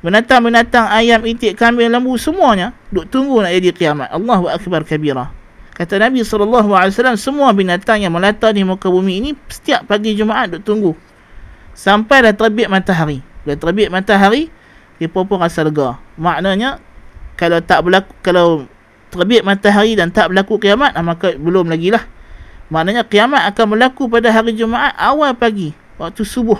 binatang-binatang 0.00 0.88
ayam 0.88 1.20
itik 1.28 1.60
kambing 1.60 1.92
lembu 1.92 2.16
semuanya 2.16 2.72
duk 2.88 3.12
tunggu 3.12 3.44
nak 3.44 3.52
jadi 3.52 3.70
kiamat. 3.76 4.08
Allahu 4.08 4.48
akbar 4.48 4.88
kabira 4.88 5.28
kata 5.76 6.00
Nabi 6.00 6.24
SAW 6.24 6.88
semua 7.20 7.52
binatang 7.52 8.00
yang 8.00 8.12
melata 8.16 8.48
di 8.48 8.64
muka 8.64 8.88
bumi 8.88 9.20
ini 9.20 9.30
setiap 9.48 9.84
pagi 9.84 10.16
Jumaat 10.16 10.56
duk 10.56 10.64
tunggu. 10.64 10.92
Sampai 11.76 12.24
dah 12.24 12.32
terbit 12.36 12.68
matahari. 12.68 13.24
Dah 13.44 13.56
terbit 13.56 13.92
matahari 13.92 14.48
dia 14.96 15.08
pun 15.08 15.26
rasa 15.36 15.66
lega. 15.66 15.98
Maknanya 16.16 16.78
kalau 17.36 17.58
tak 17.60 17.82
berlaku 17.82 18.12
kalau 18.22 18.48
terbit 19.12 19.44
matahari 19.44 19.92
dan 19.92 20.08
tak 20.08 20.32
berlaku 20.32 20.56
kiamat 20.56 20.96
maka 21.04 21.36
belum 21.36 21.68
lagi 21.68 21.92
lah 21.92 22.02
Maknanya 22.72 23.04
kiamat 23.04 23.52
akan 23.52 23.76
berlaku 23.76 24.08
pada 24.08 24.32
hari 24.32 24.56
Jumaat 24.56 24.96
awal 24.96 25.36
pagi 25.36 25.76
waktu 26.00 26.24
subuh 26.24 26.56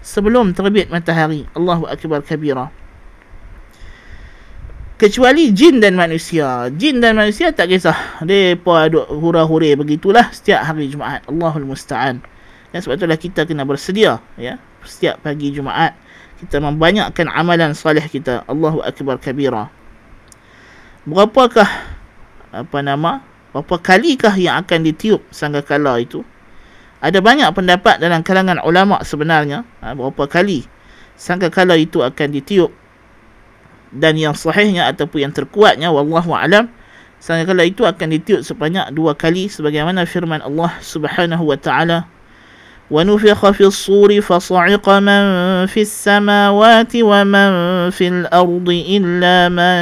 sebelum 0.00 0.56
terbit 0.56 0.88
matahari. 0.88 1.44
Allahu 1.52 1.84
akbar 1.84 2.24
kabira. 2.24 2.72
Kecuali 4.96 5.52
jin 5.52 5.76
dan 5.76 5.92
manusia. 5.92 6.72
Jin 6.72 7.04
dan 7.04 7.20
manusia 7.20 7.52
tak 7.52 7.68
kisah. 7.68 8.24
Depa 8.24 8.88
duk 8.88 9.04
hura-hure 9.12 9.76
begitulah 9.76 10.32
setiap 10.32 10.64
hari 10.64 10.88
Jumaat. 10.88 11.20
Allahul 11.28 11.68
musta'an. 11.68 12.24
Dan 12.72 12.78
sebab 12.80 12.96
itulah 12.96 13.20
kita 13.20 13.44
kena 13.44 13.68
bersedia 13.68 14.24
ya 14.40 14.56
setiap 14.88 15.20
pagi 15.20 15.52
Jumaat 15.52 15.92
kita 16.40 16.64
membanyakkan 16.64 17.28
amalan 17.28 17.76
soleh 17.76 18.02
kita. 18.08 18.40
Allahu 18.48 18.80
akbar 18.80 19.20
kabira. 19.20 19.81
Berapakah 21.02 21.66
apa 22.54 22.78
nama 22.78 23.26
berapa 23.50 23.76
kalikah 23.82 24.38
yang 24.38 24.62
akan 24.62 24.86
ditiup 24.86 25.18
sangkakala 25.34 25.98
itu? 25.98 26.22
Ada 27.02 27.18
banyak 27.18 27.50
pendapat 27.50 27.98
dalam 27.98 28.22
kalangan 28.22 28.62
ulama 28.62 29.02
sebenarnya 29.02 29.66
ha, 29.82 29.98
berapa 29.98 30.30
kali 30.30 30.62
sangkakala 31.18 31.74
itu 31.74 32.06
akan 32.06 32.28
ditiup. 32.30 32.70
Dan 33.90 34.14
yang 34.14 34.38
sahihnya 34.38 34.86
ataupun 34.94 35.26
yang 35.26 35.34
terkuatnya 35.34 35.90
wallahu 35.90 36.38
alam 36.38 36.70
sangkakala 37.18 37.66
itu 37.66 37.82
akan 37.82 38.08
ditiup 38.14 38.46
sebanyak 38.46 38.86
dua 38.94 39.18
kali 39.18 39.50
sebagaimana 39.50 40.06
firman 40.06 40.38
Allah 40.38 40.78
Subhanahu 40.78 41.50
wa 41.50 41.58
taala 41.58 42.06
ونفخ 42.91 43.51
في 43.51 43.63
الصور 43.67 44.21
فصعق 44.21 44.89
من 44.89 45.23
في 45.67 45.81
السماوات 45.81 46.93
ومن 46.95 47.49
في 47.91 48.07
الأرض 48.07 48.69
إلا 48.69 49.49
من 49.51 49.79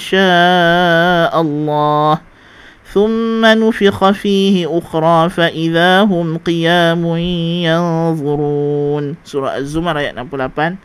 شاء 0.00 1.32
الله 1.40 2.12
ثم 2.96 3.44
نفخ 3.44 4.10
فيه 4.10 4.78
أخرى 4.78 5.28
فإذا 5.28 6.08
هم 6.08 6.40
قيام 6.40 7.04
ينظرون 7.68 9.04
Surah 9.20 9.60
Az-Zumar 9.60 10.00
ayat 10.00 10.16
68 10.16 10.80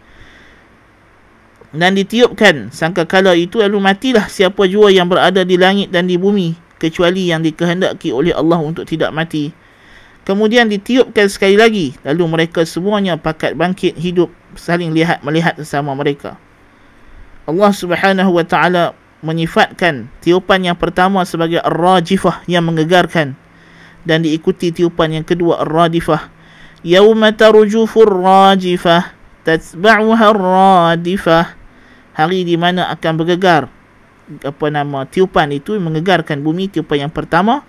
Dan 1.71 1.95
ditiupkan 1.95 2.67
sangkakala 2.67 3.31
itu 3.31 3.63
lalu 3.63 3.79
matilah 3.79 4.27
siapa 4.27 4.67
jua 4.67 4.91
yang 4.91 5.07
berada 5.07 5.47
di 5.47 5.55
langit 5.55 5.87
dan 5.87 6.03
di 6.03 6.19
bumi 6.19 6.51
kecuali 6.75 7.31
yang 7.31 7.39
dikehendaki 7.47 8.11
oleh 8.11 8.35
Allah 8.35 8.59
untuk 8.59 8.83
tidak 8.83 9.15
mati. 9.15 9.55
Kemudian 10.26 10.66
ditiupkan 10.66 11.30
sekali 11.30 11.54
lagi. 11.54 11.94
Lalu 12.02 12.26
mereka 12.26 12.66
semuanya 12.66 13.14
pakat 13.14 13.54
bangkit 13.54 13.94
hidup 13.94 14.26
saling 14.58 14.90
lihat 14.90 15.22
melihat 15.22 15.54
sesama 15.54 15.94
mereka. 15.94 16.34
Allah 17.46 17.70
Subhanahu 17.70 18.34
wa 18.34 18.42
taala 18.42 18.98
menyifatkan 19.22 20.10
tiupan 20.18 20.66
yang 20.66 20.74
pertama 20.74 21.22
sebagai 21.22 21.62
ar-rajifah 21.62 22.42
yang 22.50 22.66
menggegarkan 22.66 23.38
dan 24.02 24.26
diikuti 24.26 24.74
tiupan 24.74 25.14
yang 25.14 25.22
kedua 25.22 25.62
ar-radifah. 25.62 26.26
Yauma 26.82 27.30
tarjufur 27.30 28.10
rajifah 28.10 29.14
tatba'uha 29.46 30.26
ar-radifah. 30.34 31.54
Hari 32.18 32.42
di 32.42 32.58
mana 32.58 32.90
akan 32.90 33.12
bergegar. 33.14 33.70
Apa 34.42 34.74
nama 34.74 35.06
tiupan 35.06 35.54
itu 35.54 35.78
menggegarkan 35.78 36.42
bumi 36.42 36.66
tiupan 36.66 37.06
yang 37.06 37.14
pertama 37.14 37.62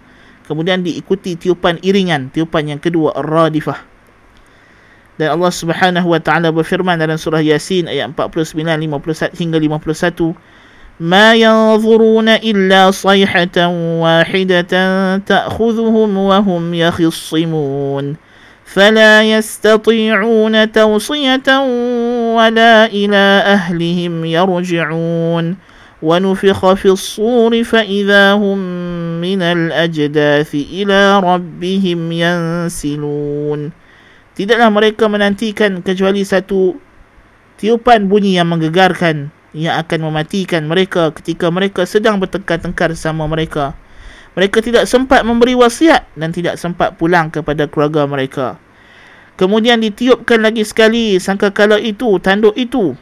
kemudian 0.47 0.83
diikuti 0.83 1.39
tiupan 1.39 1.79
iringan 1.81 2.29
tiupan 2.35 2.69
yang 2.73 2.81
kedua 2.83 3.15
ar-radifah 3.17 3.79
dan 5.21 5.39
Allah 5.39 5.53
Subhanahu 5.53 6.09
wa 6.09 6.21
taala 6.21 6.51
berfirman 6.51 6.97
dalam 6.97 7.21
surah 7.21 7.45
Yasin 7.45 7.87
ayat 7.87 8.11
49 8.17 8.57
51 8.59 9.37
hingga 9.39 9.59
51 9.61 10.35
ما 11.03 11.35
ينظرون 11.35 12.29
إلا 12.29 12.91
صيحة 12.91 13.67
واحدة 13.99 14.73
تأخذهم 15.19 16.11
وهم 16.17 16.75
يخصمون 16.75 18.17
فلا 18.65 19.23
يستطيعون 19.23 20.73
توصية 20.73 21.49
ولا 22.37 22.87
إلى 22.87 23.25
أهلهم 23.47 24.25
يرجعون 24.25 25.57
ونفخ 26.03 26.61
في 26.75 26.89
الصور 26.91 27.53
فإذا 27.63 28.35
هم 28.35 28.59
من 29.23 29.41
الأجداث 29.43 30.51
إلى 30.55 31.01
ربهم 31.23 32.01
ينسلون 32.13 33.61
Tidaklah 34.33 34.73
mereka 34.73 35.13
menantikan 35.13 35.85
kecuali 35.85 36.25
satu 36.25 36.73
tiupan 37.61 38.09
bunyi 38.09 38.41
yang 38.41 38.49
menggegarkan 38.49 39.29
yang 39.53 39.77
akan 39.77 40.09
mematikan 40.09 40.65
mereka 40.65 41.13
ketika 41.13 41.53
mereka 41.53 41.85
sedang 41.85 42.17
bertengkar-tengkar 42.17 42.97
sama 42.97 43.29
mereka. 43.29 43.77
Mereka 44.33 44.65
tidak 44.65 44.89
sempat 44.89 45.21
memberi 45.29 45.53
wasiat 45.53 46.09
dan 46.17 46.33
tidak 46.33 46.57
sempat 46.57 46.97
pulang 46.97 47.29
kepada 47.29 47.69
keluarga 47.69 48.09
mereka. 48.09 48.57
Kemudian 49.37 49.85
ditiupkan 49.85 50.41
lagi 50.41 50.65
sekali 50.65 51.21
sangkakala 51.21 51.77
itu, 51.77 52.17
tanduk 52.17 52.57
itu. 52.57 52.97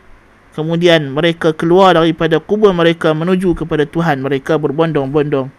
Kemudian 0.56 1.12
mereka 1.12 1.52
keluar 1.52 2.00
daripada 2.00 2.40
kubur 2.40 2.72
mereka 2.72 3.12
menuju 3.12 3.60
kepada 3.60 3.84
Tuhan 3.84 4.24
mereka 4.24 4.56
berbondong-bondong. 4.56 5.52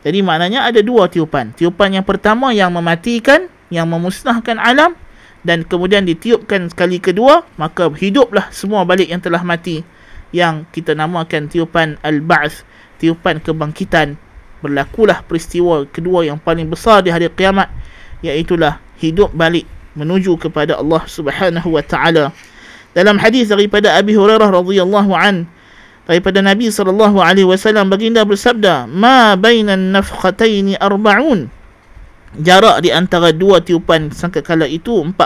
Jadi 0.00 0.18
maknanya 0.24 0.64
ada 0.64 0.80
dua 0.80 1.04
tiupan. 1.12 1.52
Tiupan 1.52 2.00
yang 2.00 2.06
pertama 2.06 2.48
yang 2.56 2.72
mematikan, 2.72 3.52
yang 3.68 3.84
memusnahkan 3.92 4.56
alam 4.56 4.96
dan 5.44 5.68
kemudian 5.68 6.08
ditiupkan 6.08 6.72
sekali 6.72 6.96
kedua, 6.96 7.44
maka 7.60 7.92
hiduplah 7.92 8.48
semua 8.48 8.88
balik 8.88 9.12
yang 9.12 9.20
telah 9.20 9.44
mati 9.44 9.84
yang 10.32 10.64
kita 10.72 10.96
namakan 10.96 11.52
tiupan 11.52 12.00
al-ba'th, 12.00 12.64
tiupan 12.96 13.44
kebangkitan. 13.44 14.16
Berlakulah 14.64 15.22
peristiwa 15.28 15.84
kedua 15.86 16.24
yang 16.26 16.40
paling 16.40 16.66
besar 16.66 17.04
di 17.04 17.12
hari 17.12 17.28
kiamat 17.30 17.70
iaitu 18.24 18.58
hidup 18.98 19.30
balik 19.30 19.68
menuju 19.94 20.34
kepada 20.40 20.80
Allah 20.80 21.04
Subhanahu 21.04 21.78
wa 21.78 21.84
taala. 21.84 22.34
Dalam 22.96 23.20
hadis 23.20 23.52
daripada 23.52 23.94
Abi 24.00 24.16
Hurairah 24.16 24.48
radhiyallahu 24.48 25.12
an 25.12 25.44
daripada 26.08 26.40
Nabi 26.40 26.72
sallallahu 26.72 27.20
alaihi 27.20 27.44
wasallam 27.44 27.92
baginda 27.92 28.24
bersabda 28.24 28.88
ma 28.88 29.36
bainan 29.36 29.92
nafkhataini 29.92 30.80
arba'un. 30.80 31.52
Jarak 32.40 32.84
di 32.84 32.92
antara 32.92 33.32
dua 33.32 33.60
tiupan 33.60 34.12
sangkakala 34.12 34.68
itu 34.68 35.00
40 35.00 35.16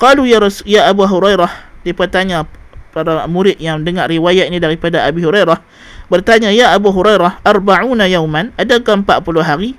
qalu 0.00 0.22
ya 0.24 0.40
Ras- 0.40 0.64
ya 0.64 0.88
Abu 0.88 1.04
Hurairah 1.04 1.52
dia 1.84 1.92
bertanya 1.92 2.48
para 2.96 3.24
murid 3.28 3.60
yang 3.60 3.84
dengar 3.84 4.08
riwayat 4.08 4.48
ini 4.48 4.56
daripada 4.56 5.04
Abi 5.04 5.20
Hurairah 5.20 5.60
bertanya 6.08 6.48
ya 6.52 6.72
Abu 6.72 6.92
Hurairah 6.92 7.44
arba'una 7.44 8.08
yauman? 8.08 8.52
Adakah 8.56 9.04
40 9.04 9.44
hari? 9.44 9.70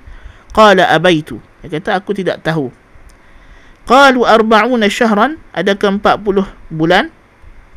Qala 0.54 0.86
abaitu. 0.90 1.42
Dia 1.62 1.78
kata 1.78 1.98
aku 1.98 2.14
tidak 2.14 2.42
tahu 2.46 2.70
qalu 3.84 4.24
arba'una 4.24 4.88
syahran 4.88 5.40
adakah 5.52 6.00
40 6.00 6.72
bulan? 6.72 7.08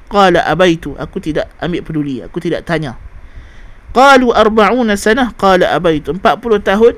Qala 0.07 0.39
abaitu. 0.47 0.95
Aku 0.95 1.19
tidak 1.19 1.51
ambil 1.59 1.83
peduli 1.83 2.23
Aku 2.23 2.39
tidak 2.39 2.63
tanya. 2.63 2.95
Qalu 3.91 4.31
arba'una 4.31 4.95
sanah 4.95 5.35
Qala 5.35 5.75
abaitu. 5.75 6.15
40 6.15 6.23
tahun 6.63 6.93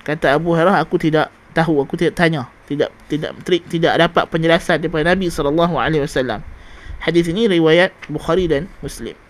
Kata 0.00 0.40
Abu 0.40 0.56
Hurairah 0.56 0.80
Aku 0.80 0.96
tidak 0.96 1.28
tahu 1.52 1.84
Aku 1.84 2.00
tidak 2.00 2.16
tanya. 2.16 2.48
Tidak 2.64 2.88
tidak 3.12 3.36
trik, 3.44 3.68
tidak 3.68 4.00
dapat 4.00 4.24
penjelasan 4.32 4.80
daripada 4.80 5.12
Nabi 5.12 5.28
SAW 5.28 6.40
Hadis 6.96 7.28
ini 7.28 7.44
riwayat 7.44 7.92
Bukhari 8.08 8.48
dan 8.48 8.72
Muslim 8.80 9.25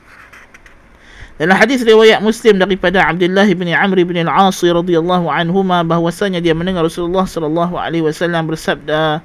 dalam 1.37 1.53
hadis 1.53 1.85
riwayat 1.85 2.25
Muslim 2.25 2.57
daripada 2.57 3.05
Abdullah 3.05 3.45
bin 3.53 3.69
Amr 3.69 4.01
bin 4.09 4.17
Al-As 4.25 4.65
radhiyallahu 4.65 5.29
anhuma 5.29 5.85
bahwasanya 5.85 6.41
dia 6.41 6.57
mendengar 6.57 6.89
Rasulullah 6.89 7.29
sallallahu 7.29 7.77
alaihi 7.77 8.05
wasallam 8.09 8.49
bersabda 8.49 9.21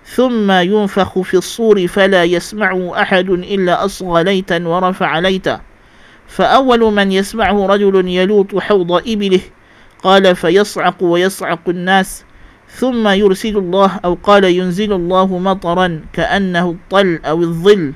ثم 0.00 0.50
ينفخ 0.50 1.18
في 1.20 1.36
الصور 1.36 1.86
فلا 1.86 2.24
يسمعه 2.24 3.02
أحد 3.02 3.30
إلا 3.30 3.84
أصغى 3.84 4.24
ليتا 4.24 4.58
ورفع 4.68 5.18
ليتا 5.18 5.60
فأول 6.26 6.80
من 6.80 7.12
يسمعه 7.12 7.66
رجل 7.66 8.08
يلوط 8.08 8.58
حوض 8.58 8.92
إبله 8.92 9.40
قال 10.02 10.36
فيصعق 10.36 11.02
ويصعق 11.02 11.68
الناس 11.68 12.24
ثم 12.68 13.08
يرسل 13.08 13.56
الله 13.56 14.00
أو 14.04 14.18
قال 14.22 14.44
ينزل 14.44 14.92
الله 14.92 15.38
مطرا 15.38 16.00
كأنه 16.12 16.70
الطل 16.70 17.20
أو 17.24 17.42
الظل 17.42 17.92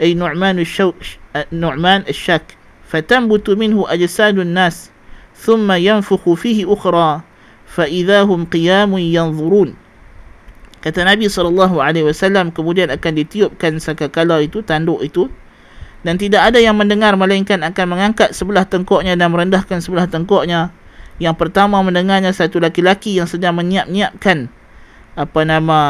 أي 0.00 0.14
نعمان 0.14 0.58
الشوك 0.58 0.94
نعمان 1.52 2.04
الشك 2.08 2.63
فتنبت 2.88 3.50
منه 3.50 3.78
أجساد 3.88 4.38
الناس 4.38 4.90
ثم 5.34 5.68
ينفخ 5.72 6.22
فيه 6.24 6.68
أخرى 6.72 7.10
فإذا 7.66 8.18
هم 8.22 8.40
قيام 8.46 8.92
ينظرون 8.98 9.70
Kata 10.84 11.00
Nabi 11.00 11.32
sallallahu 11.32 11.80
alaihi 11.80 12.04
wasallam 12.04 12.52
kemudian 12.52 12.92
akan 12.92 13.12
ditiupkan 13.16 13.80
sakakala 13.80 14.44
itu 14.44 14.60
tanduk 14.60 15.00
itu 15.00 15.32
dan 16.04 16.20
tidak 16.20 16.52
ada 16.52 16.60
yang 16.60 16.76
mendengar 16.76 17.16
melainkan 17.16 17.64
akan 17.64 17.96
mengangkat 17.96 18.36
sebelah 18.36 18.68
tengkuknya 18.68 19.16
dan 19.16 19.32
merendahkan 19.32 19.80
sebelah 19.80 20.04
tengkuknya 20.04 20.76
yang 21.16 21.32
pertama 21.40 21.80
mendengarnya 21.80 22.36
satu 22.36 22.60
laki-laki 22.60 23.16
yang 23.16 23.24
sedang 23.24 23.56
menyiap-nyiapkan 23.56 24.52
apa 25.14 25.40
nama 25.46 25.80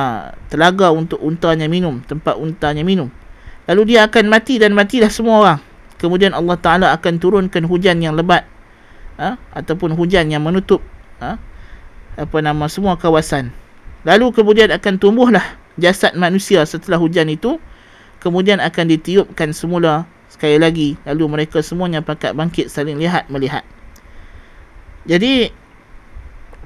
telaga 0.52 0.92
untuk 0.92 1.16
untanya 1.18 1.64
minum 1.64 2.04
tempat 2.04 2.36
untanya 2.36 2.84
minum. 2.84 3.08
Lalu 3.64 3.96
dia 3.96 4.04
akan 4.04 4.28
mati 4.28 4.60
dan 4.60 4.76
matilah 4.76 5.08
semua 5.08 5.34
orang. 5.40 5.60
Kemudian 6.04 6.36
Allah 6.36 6.60
Ta'ala 6.60 6.86
akan 6.92 7.16
turunkan 7.16 7.64
hujan 7.64 8.04
yang 8.04 8.12
lebat. 8.12 8.44
Ha? 9.16 9.40
Ataupun 9.56 9.96
hujan 9.96 10.28
yang 10.28 10.44
menutup 10.44 10.84
ha? 11.16 11.40
apa 12.20 12.36
nama 12.44 12.68
semua 12.68 13.00
kawasan. 13.00 13.48
Lalu 14.04 14.36
kemudian 14.36 14.68
akan 14.68 15.00
tumbuhlah 15.00 15.56
jasad 15.80 16.12
manusia 16.12 16.60
setelah 16.68 17.00
hujan 17.00 17.32
itu. 17.32 17.56
Kemudian 18.20 18.60
akan 18.60 18.84
ditiupkan 18.92 19.56
semula 19.56 20.04
sekali 20.28 20.60
lagi. 20.60 21.00
Lalu 21.08 21.24
mereka 21.40 21.64
semuanya 21.64 22.04
pakat 22.04 22.36
bangkit 22.36 22.68
saling 22.68 23.00
lihat 23.00 23.32
melihat. 23.32 23.64
Jadi 25.08 25.48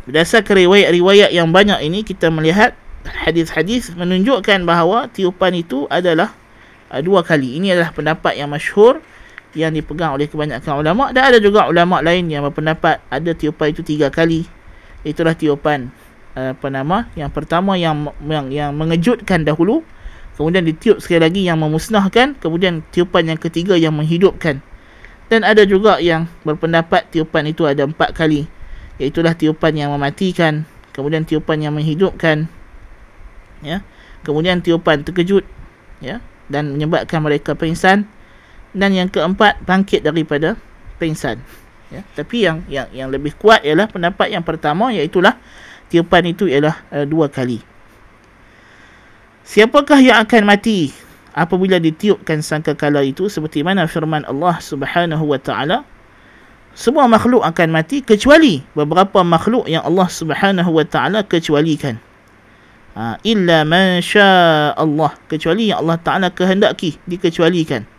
berdasarkan 0.02 0.66
riwayat-riwayat 0.66 1.30
yang 1.30 1.54
banyak 1.54 1.78
ini 1.86 2.02
kita 2.02 2.26
melihat 2.34 2.74
hadis-hadis 3.06 3.94
menunjukkan 3.94 4.66
bahawa 4.66 5.06
tiupan 5.14 5.54
itu 5.54 5.86
adalah 5.86 6.34
uh, 6.90 6.98
dua 6.98 7.22
kali. 7.22 7.62
Ini 7.62 7.78
adalah 7.78 7.94
pendapat 7.94 8.34
yang 8.34 8.50
masyhur 8.50 8.98
yang 9.56 9.72
dipegang 9.72 10.16
oleh 10.16 10.28
kebanyakan 10.28 10.84
ulama. 10.84 11.14
Dan 11.14 11.32
ada 11.32 11.38
juga 11.40 11.68
ulama 11.68 12.04
lain 12.04 12.28
yang 12.28 12.44
berpendapat 12.44 13.00
ada 13.08 13.30
tiupan 13.32 13.72
itu 13.72 13.80
tiga 13.80 14.12
kali. 14.12 14.44
Itulah 15.06 15.32
tiupan 15.32 15.88
apa 16.36 16.68
nama? 16.70 17.08
Yang 17.18 17.30
pertama 17.34 17.74
yang 17.74 18.12
yang 18.22 18.50
yang 18.52 18.70
mengejutkan 18.76 19.42
dahulu 19.42 19.82
kemudian 20.38 20.62
ditiup 20.62 21.02
sekali 21.02 21.26
lagi 21.26 21.40
yang 21.50 21.58
memusnahkan 21.58 22.38
kemudian 22.38 22.86
tiupan 22.94 23.26
yang 23.26 23.38
ketiga 23.40 23.74
yang 23.74 23.96
menghidupkan. 23.96 24.62
Dan 25.28 25.44
ada 25.44 25.66
juga 25.68 26.00
yang 26.00 26.24
berpendapat 26.40 27.10
tiupan 27.12 27.44
itu 27.50 27.68
ada 27.68 27.84
empat 27.84 28.16
kali 28.16 28.48
iaitu 28.98 29.20
tiupan 29.22 29.76
yang 29.76 29.92
mematikan 29.94 30.66
kemudian 30.94 31.22
tiupan 31.22 31.62
yang 31.62 31.74
menghidupkan 31.74 32.50
ya. 33.62 33.82
Kemudian 34.26 34.60
tiupan 34.60 35.06
terkejut 35.06 35.46
ya 36.02 36.22
dan 36.50 36.74
menyebabkan 36.74 37.22
mereka 37.22 37.54
pingsan 37.54 38.06
dan 38.78 38.94
yang 38.94 39.10
keempat 39.10 39.58
bangkit 39.66 40.06
daripada 40.06 40.54
pingsan 41.02 41.42
ya 41.90 42.06
tapi 42.14 42.46
yang 42.46 42.62
yang 42.70 42.86
yang 42.94 43.08
lebih 43.10 43.34
kuat 43.34 43.66
ialah 43.66 43.90
pendapat 43.90 44.30
yang 44.30 44.46
pertama 44.46 44.94
iaitu 44.94 45.18
tiupan 45.88 46.22
itu 46.28 46.46
ialah 46.46 46.76
uh, 46.92 47.04
dua 47.08 47.26
kali. 47.32 47.64
Siapakah 49.48 49.98
yang 50.04 50.20
akan 50.20 50.44
mati 50.44 50.92
apabila 51.32 51.80
ditiupkan 51.80 52.44
sangkakala 52.44 53.00
itu 53.00 53.32
seperti 53.32 53.64
mana 53.64 53.88
firman 53.88 54.22
Allah 54.28 54.60
Subhanahu 54.60 55.24
wa 55.24 55.40
taala? 55.40 55.88
Semua 56.76 57.10
makhluk 57.10 57.42
akan 57.42 57.74
mati 57.74 58.04
kecuali 58.04 58.62
beberapa 58.76 59.24
makhluk 59.24 59.66
yang 59.66 59.82
Allah 59.82 60.06
Subhanahu 60.06 60.70
wa 60.70 60.84
taala 60.84 61.24
kecualikan. 61.24 61.96
Ha, 62.92 63.16
illa 63.24 63.64
man 63.64 64.04
syaa 64.04 64.76
Allah 64.76 65.16
kecuali 65.26 65.72
yang 65.72 65.80
Allah 65.80 65.96
taala 65.96 66.28
kehendaki 66.28 67.00
dikecualikan. 67.08 67.97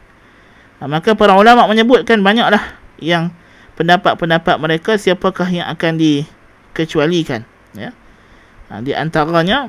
Ha, 0.80 0.88
maka 0.88 1.12
para 1.12 1.36
ulama 1.36 1.68
menyebutkan 1.68 2.24
banyaklah 2.24 2.80
yang 3.04 3.36
pendapat-pendapat 3.76 4.56
mereka 4.60 4.96
siapakah 4.96 5.48
yang 5.52 5.68
akan 5.68 6.00
dikecualikan 6.00 7.44
ya. 7.76 7.92
Ha, 8.72 8.80
di 8.80 8.96
antaranya 8.96 9.68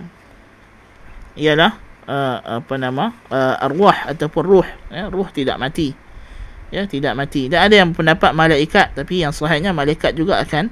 ialah 1.34 1.74
uh, 2.06 2.62
apa 2.62 2.74
nama 2.78 3.10
uh, 3.30 3.66
arwah 3.66 4.06
ataupun 4.14 4.42
ruh 4.46 4.68
ya. 4.90 5.10
Ruh 5.10 5.26
tidak 5.34 5.58
mati 5.58 5.94
ya 6.70 6.86
tidak 6.86 7.18
mati. 7.18 7.50
Dan 7.50 7.66
ada 7.66 7.74
yang 7.74 7.90
pendapat 7.90 8.30
malaikat 8.30 8.94
tapi 8.94 9.26
yang 9.26 9.34
sahihnya 9.34 9.74
malaikat 9.74 10.14
juga 10.14 10.38
akan 10.38 10.70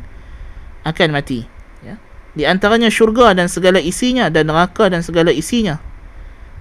akan 0.86 1.08
mati 1.10 1.42
ya. 1.82 1.98
Di 2.38 2.46
antaranya 2.46 2.86
syurga 2.90 3.34
dan 3.34 3.50
segala 3.50 3.82
isinya 3.82 4.30
dan 4.30 4.46
neraka 4.46 4.86
dan 4.86 5.02
segala 5.02 5.34
isinya 5.34 5.82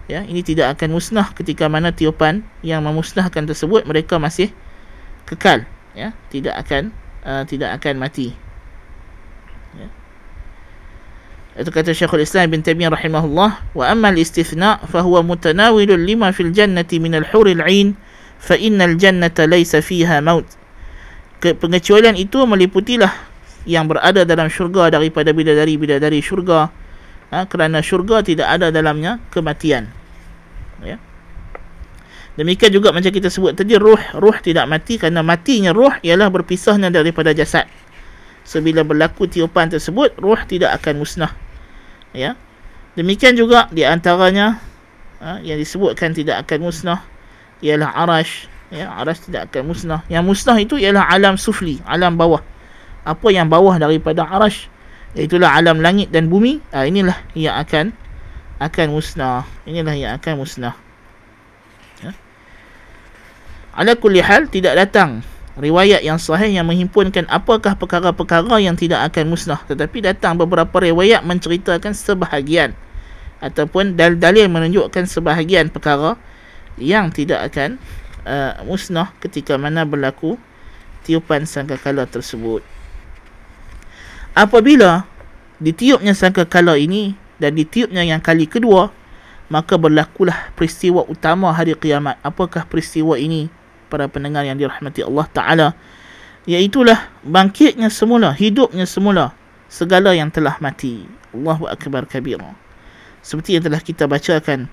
ya 0.08 0.24
ini 0.24 0.42
tidak 0.44 0.80
akan 0.80 0.96
musnah 0.96 1.32
ketika 1.36 1.68
mana 1.68 1.92
tiupan 1.92 2.44
yang 2.64 2.84
memusnahkan 2.84 3.44
tersebut 3.44 3.84
mereka 3.84 4.18
masih 4.18 4.52
kekal. 5.28 5.68
Ya 5.94 6.16
tidak 6.32 6.56
akan 6.64 6.96
uh, 7.28 7.44
tidak 7.44 7.76
akan 7.78 8.00
mati. 8.02 8.48
Itu 11.58 11.74
kata 11.74 11.90
Syekhul 11.90 12.22
Islam 12.22 12.54
bin 12.54 12.62
Taimiyah 12.62 12.94
rahimahullah 12.94 13.74
wa 13.74 13.84
amma 13.90 14.14
al-istithna 14.14 14.78
fa 14.86 15.02
huwa 15.02 15.26
mutanawil 15.26 15.90
lima 15.98 16.30
fil 16.30 16.54
jannati 16.54 17.02
min 17.02 17.18
al-hur 17.18 17.50
al-'ain 17.50 17.98
fa 18.38 18.54
innal 18.54 18.94
jannata 18.94 19.50
laysa 19.50 19.82
fiha 19.82 20.22
maut. 20.22 20.46
Pengecualian 21.42 22.14
itu 22.14 22.46
meliputilah 22.46 23.10
yang 23.66 23.90
berada 23.90 24.22
dalam 24.22 24.54
syurga 24.54 24.94
daripada 24.94 25.34
bidadari-bidadari 25.34 26.22
syurga 26.22 26.70
ha, 27.32 27.48
kerana 27.48 27.84
syurga 27.84 28.24
tidak 28.24 28.48
ada 28.48 28.72
dalamnya 28.72 29.20
kematian. 29.32 29.90
Ya. 30.84 31.02
Demikian 32.38 32.70
juga 32.70 32.94
macam 32.94 33.10
kita 33.10 33.34
sebut 33.34 33.58
tadi 33.58 33.74
ruh 33.74 33.98
ruh 34.14 34.38
tidak 34.46 34.70
mati 34.70 35.02
kerana 35.02 35.26
matinya 35.26 35.74
ruh 35.74 35.98
ialah 36.06 36.30
berpisahnya 36.30 36.94
daripada 36.94 37.34
jasad. 37.34 37.66
So 38.46 38.62
bila 38.62 38.86
berlaku 38.86 39.26
tiupan 39.26 39.74
tersebut 39.74 40.14
ruh 40.22 40.38
tidak 40.46 40.78
akan 40.78 41.02
musnah. 41.02 41.34
Ya. 42.14 42.38
Demikian 42.94 43.34
juga 43.34 43.70
di 43.74 43.86
antaranya 43.86 44.62
ha, 45.18 45.42
yang 45.42 45.58
disebutkan 45.58 46.14
tidak 46.14 46.46
akan 46.46 46.70
musnah 46.70 47.02
ialah 47.66 47.90
arash. 48.06 48.46
Ya 48.70 48.94
arash 48.94 49.26
tidak 49.26 49.50
akan 49.50 49.74
musnah. 49.74 50.06
Yang 50.06 50.24
musnah 50.30 50.58
itu 50.62 50.78
ialah 50.78 51.10
alam 51.10 51.42
sufli 51.42 51.82
alam 51.90 52.14
bawah. 52.14 52.46
Apa 53.02 53.34
yang 53.34 53.50
bawah 53.50 53.82
daripada 53.82 54.30
arash 54.30 54.70
itulah 55.16 55.54
alam 55.56 55.80
langit 55.80 56.12
dan 56.12 56.28
bumi. 56.28 56.60
Ha, 56.74 56.90
inilah 56.90 57.16
yang 57.38 57.56
akan 57.56 57.96
akan 58.58 58.88
musnah. 58.92 59.46
Inilah 59.64 59.96
yang 59.96 60.12
akan 60.18 60.34
musnah. 60.42 60.76
Ya. 62.02 62.12
Ala 63.78 63.94
kulli 63.96 64.20
hal 64.20 64.50
tidak 64.50 64.76
datang 64.76 65.22
riwayat 65.58 66.06
yang 66.06 66.22
sahih 66.22 66.54
yang 66.54 66.70
menghimpunkan 66.70 67.26
apakah 67.30 67.74
perkara-perkara 67.78 68.62
yang 68.62 68.78
tidak 68.78 69.06
akan 69.14 69.34
musnah. 69.34 69.62
Tetapi 69.66 70.06
datang 70.06 70.38
beberapa 70.38 70.78
riwayat 70.82 71.26
menceritakan 71.26 71.94
sebahagian 71.94 72.74
ataupun 73.38 73.94
dalil-dalil 73.94 74.50
menunjukkan 74.50 75.06
sebahagian 75.06 75.70
perkara 75.70 76.18
yang 76.78 77.10
tidak 77.14 77.54
akan 77.54 77.78
uh, 78.26 78.62
musnah 78.66 79.14
ketika 79.22 79.58
mana 79.58 79.86
berlaku 79.86 80.38
tiupan 81.06 81.46
sangkakala 81.46 82.06
tersebut. 82.10 82.62
Apabila 84.38 85.10
ditiupnya 85.58 86.14
sangkakala 86.14 86.78
ini 86.78 87.18
dan 87.42 87.58
ditiupnya 87.58 88.06
yang 88.06 88.22
kali 88.22 88.46
kedua, 88.46 88.94
maka 89.50 89.82
berlakulah 89.82 90.54
peristiwa 90.54 91.02
utama 91.10 91.50
hari 91.50 91.74
kiamat. 91.74 92.22
Apakah 92.22 92.70
peristiwa 92.70 93.18
ini 93.18 93.50
para 93.90 94.06
pendengar 94.06 94.46
yang 94.46 94.62
dirahmati 94.62 95.02
Allah 95.02 95.26
Ta'ala? 95.34 95.68
Iaitulah 96.46 97.10
bangkitnya 97.26 97.90
semula, 97.90 98.30
hidupnya 98.30 98.86
semula 98.86 99.34
segala 99.74 100.14
yang 100.14 100.30
telah 100.30 100.54
mati. 100.62 101.10
Allahu 101.34 101.66
Akbar 101.66 102.06
kabira. 102.06 102.54
Seperti 103.26 103.58
yang 103.58 103.66
telah 103.66 103.82
kita 103.82 104.06
bacakan 104.06 104.70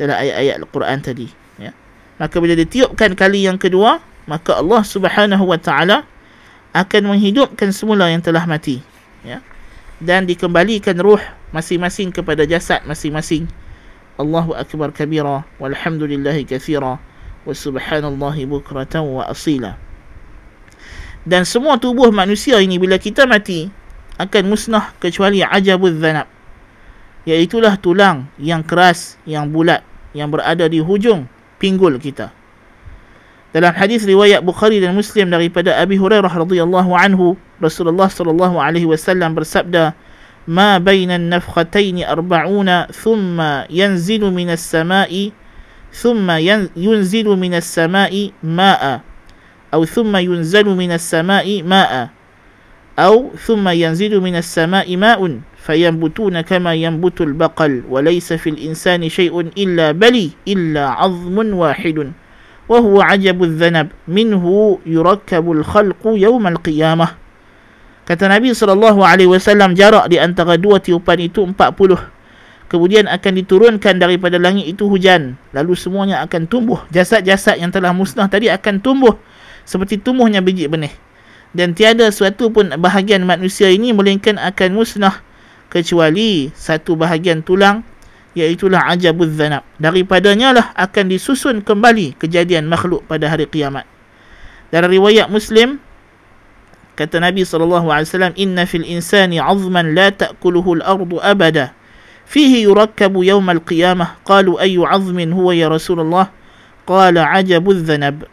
dalam 0.00 0.16
ayat-ayat 0.16 0.64
Al-Quran 0.64 0.98
tadi. 1.04 1.28
Ya. 1.60 1.76
Maka 2.16 2.40
bila 2.40 2.56
ditiupkan 2.56 3.12
kali 3.14 3.44
yang 3.44 3.60
kedua, 3.60 4.00
maka 4.24 4.58
Allah 4.58 4.80
Subhanahu 4.80 5.44
Wa 5.44 5.60
Taala 5.60 6.08
akan 6.74 7.14
menghidupkan 7.14 7.70
semula 7.70 8.10
yang 8.10 8.24
telah 8.24 8.42
mati. 8.48 8.93
Ya. 9.24 9.40
Dan 9.98 10.28
dikembalikan 10.28 11.00
ruh 11.00 11.20
masing-masing 11.50 12.12
kepada 12.12 12.44
jasad 12.44 12.84
masing-masing. 12.84 13.48
Allahu 14.20 14.54
Akbar 14.54 14.94
kabira 14.94 15.42
walhamdulillahi 15.58 16.46
kathira 16.46 17.02
wa 17.42 17.50
subhanallahi 17.50 18.46
bukratan 18.46 19.02
wa 19.02 19.26
asila. 19.26 19.74
Dan 21.24 21.48
semua 21.48 21.80
tubuh 21.80 22.12
manusia 22.12 22.60
ini 22.60 22.76
bila 22.76 23.00
kita 23.00 23.24
mati 23.24 23.72
akan 24.20 24.44
musnah 24.46 24.94
kecuali 25.02 25.42
ajabul 25.42 25.98
dhanab 25.98 26.30
iaitulah 27.24 27.80
tulang 27.80 28.28
yang 28.36 28.60
keras 28.60 29.16
yang 29.24 29.48
bulat 29.48 29.80
yang 30.12 30.28
berada 30.28 30.68
di 30.68 30.78
hujung 30.78 31.26
pinggul 31.58 31.96
kita 31.98 32.30
dalam 33.54 33.70
hadis 33.70 34.02
riwayat 34.02 34.42
Bukhari 34.42 34.82
dan 34.82 34.98
Muslim 34.98 35.30
daripada 35.30 35.78
Abi 35.78 35.94
Hurairah 35.94 36.26
radhiyallahu 36.26 36.90
anhu 36.90 37.38
Rasulullah 37.62 38.10
sallallahu 38.10 38.58
alaihi 38.58 38.90
wasallam 38.90 39.38
bersabda 39.38 39.94
ما 40.48 40.78
بين 40.78 41.10
النفختين 41.10 42.04
أربعون 42.04 42.68
ثم 42.92 43.40
ينزل 43.70 44.22
من 44.28 44.50
السماء 44.52 45.30
ثم 45.92 46.28
ينزل 46.76 47.26
من 47.28 47.54
السماء 47.54 48.30
ماء 48.42 49.00
أو 49.74 49.84
ثم 49.84 50.16
ينزل 50.16 50.66
من 50.68 50.90
السماء 50.92 51.62
ماء 51.62 52.08
أو 52.98 53.30
ثم 53.40 53.68
ينزل 53.68 54.20
من 54.20 54.36
السماء 54.36 54.96
ماء 54.96 55.20
فينبتون 55.64 56.40
كما 56.40 56.74
ينبت 56.74 57.20
البقل 57.20 57.82
وليس 57.88 58.32
في 58.32 58.50
الإنسان 58.50 59.08
شيء 59.08 59.40
إلا 59.40 59.92
بلي 59.92 60.30
إلا 60.48 60.88
عظم 60.88 61.54
واحد 61.54 62.12
وهو 62.69 63.01
عجب 63.01 63.37
الذنب 63.43 63.87
منه 64.05 64.45
يركب 64.85 65.45
الخلق 65.51 66.03
يوم 66.05 66.43
القيامة 66.47 67.07
Kata 68.09 68.25
Nabi 68.25 68.57
SAW 68.57 69.77
jarak 69.77 70.09
di 70.09 70.17
antara 70.17 70.57
dua 70.57 70.81
tiupan 70.81 71.21
itu 71.21 71.45
40. 71.45 71.53
Kemudian 72.65 73.05
akan 73.05 73.33
diturunkan 73.37 74.01
daripada 74.01 74.41
langit 74.41 74.65
itu 74.65 74.89
hujan. 74.89 75.37
Lalu 75.53 75.77
semuanya 75.77 76.25
akan 76.25 76.49
tumbuh. 76.49 76.81
Jasad-jasad 76.89 77.61
yang 77.61 77.69
telah 77.69 77.93
musnah 77.93 78.25
tadi 78.25 78.49
akan 78.49 78.81
tumbuh. 78.81 79.13
Seperti 79.61 80.01
tumbuhnya 80.01 80.41
biji 80.41 80.65
benih. 80.65 80.89
Dan 81.53 81.77
tiada 81.77 82.09
suatu 82.09 82.49
pun 82.49 82.73
bahagian 82.81 83.21
manusia 83.29 83.69
ini 83.69 83.93
melainkan 83.93 84.41
akan 84.41 84.69
musnah 84.73 85.21
kecuali 85.69 86.49
satu 86.57 86.97
bahagian 86.97 87.45
tulang 87.45 87.85
iaitulah 88.34 88.90
ajabuz 88.90 89.34
zanab. 89.34 89.62
Daripadanya 89.78 90.50
lah 90.54 90.66
akan 90.74 91.10
disusun 91.10 91.62
kembali 91.62 92.18
kejadian 92.18 92.66
makhluk 92.66 93.06
pada 93.06 93.30
hari 93.30 93.46
kiamat. 93.46 93.86
Dalam 94.74 94.90
riwayat 94.90 95.30
muslim 95.30 95.78
kata 96.98 97.22
nabi 97.22 97.42
wasallam 97.46 98.34
inna 98.34 98.66
fil 98.66 98.86
insani 98.86 99.38
'azman 99.38 99.94
la 99.94 100.10
ta'kuluhu 100.10 100.82
al-ardu 100.82 101.22
abada. 101.22 101.74
Fihi 102.26 102.66
yurakkabu 102.66 103.22
yawm 103.22 103.46
al-qiyamah 103.50 104.18
qalu 104.26 104.58
ayu 104.58 104.82
'azmin 104.82 105.30
huwa 105.30 105.54
ya 105.54 105.70
rasulullah? 105.70 106.30
Qala 106.84 107.30
ajabuz 107.38 107.86
zanab. 107.86 108.26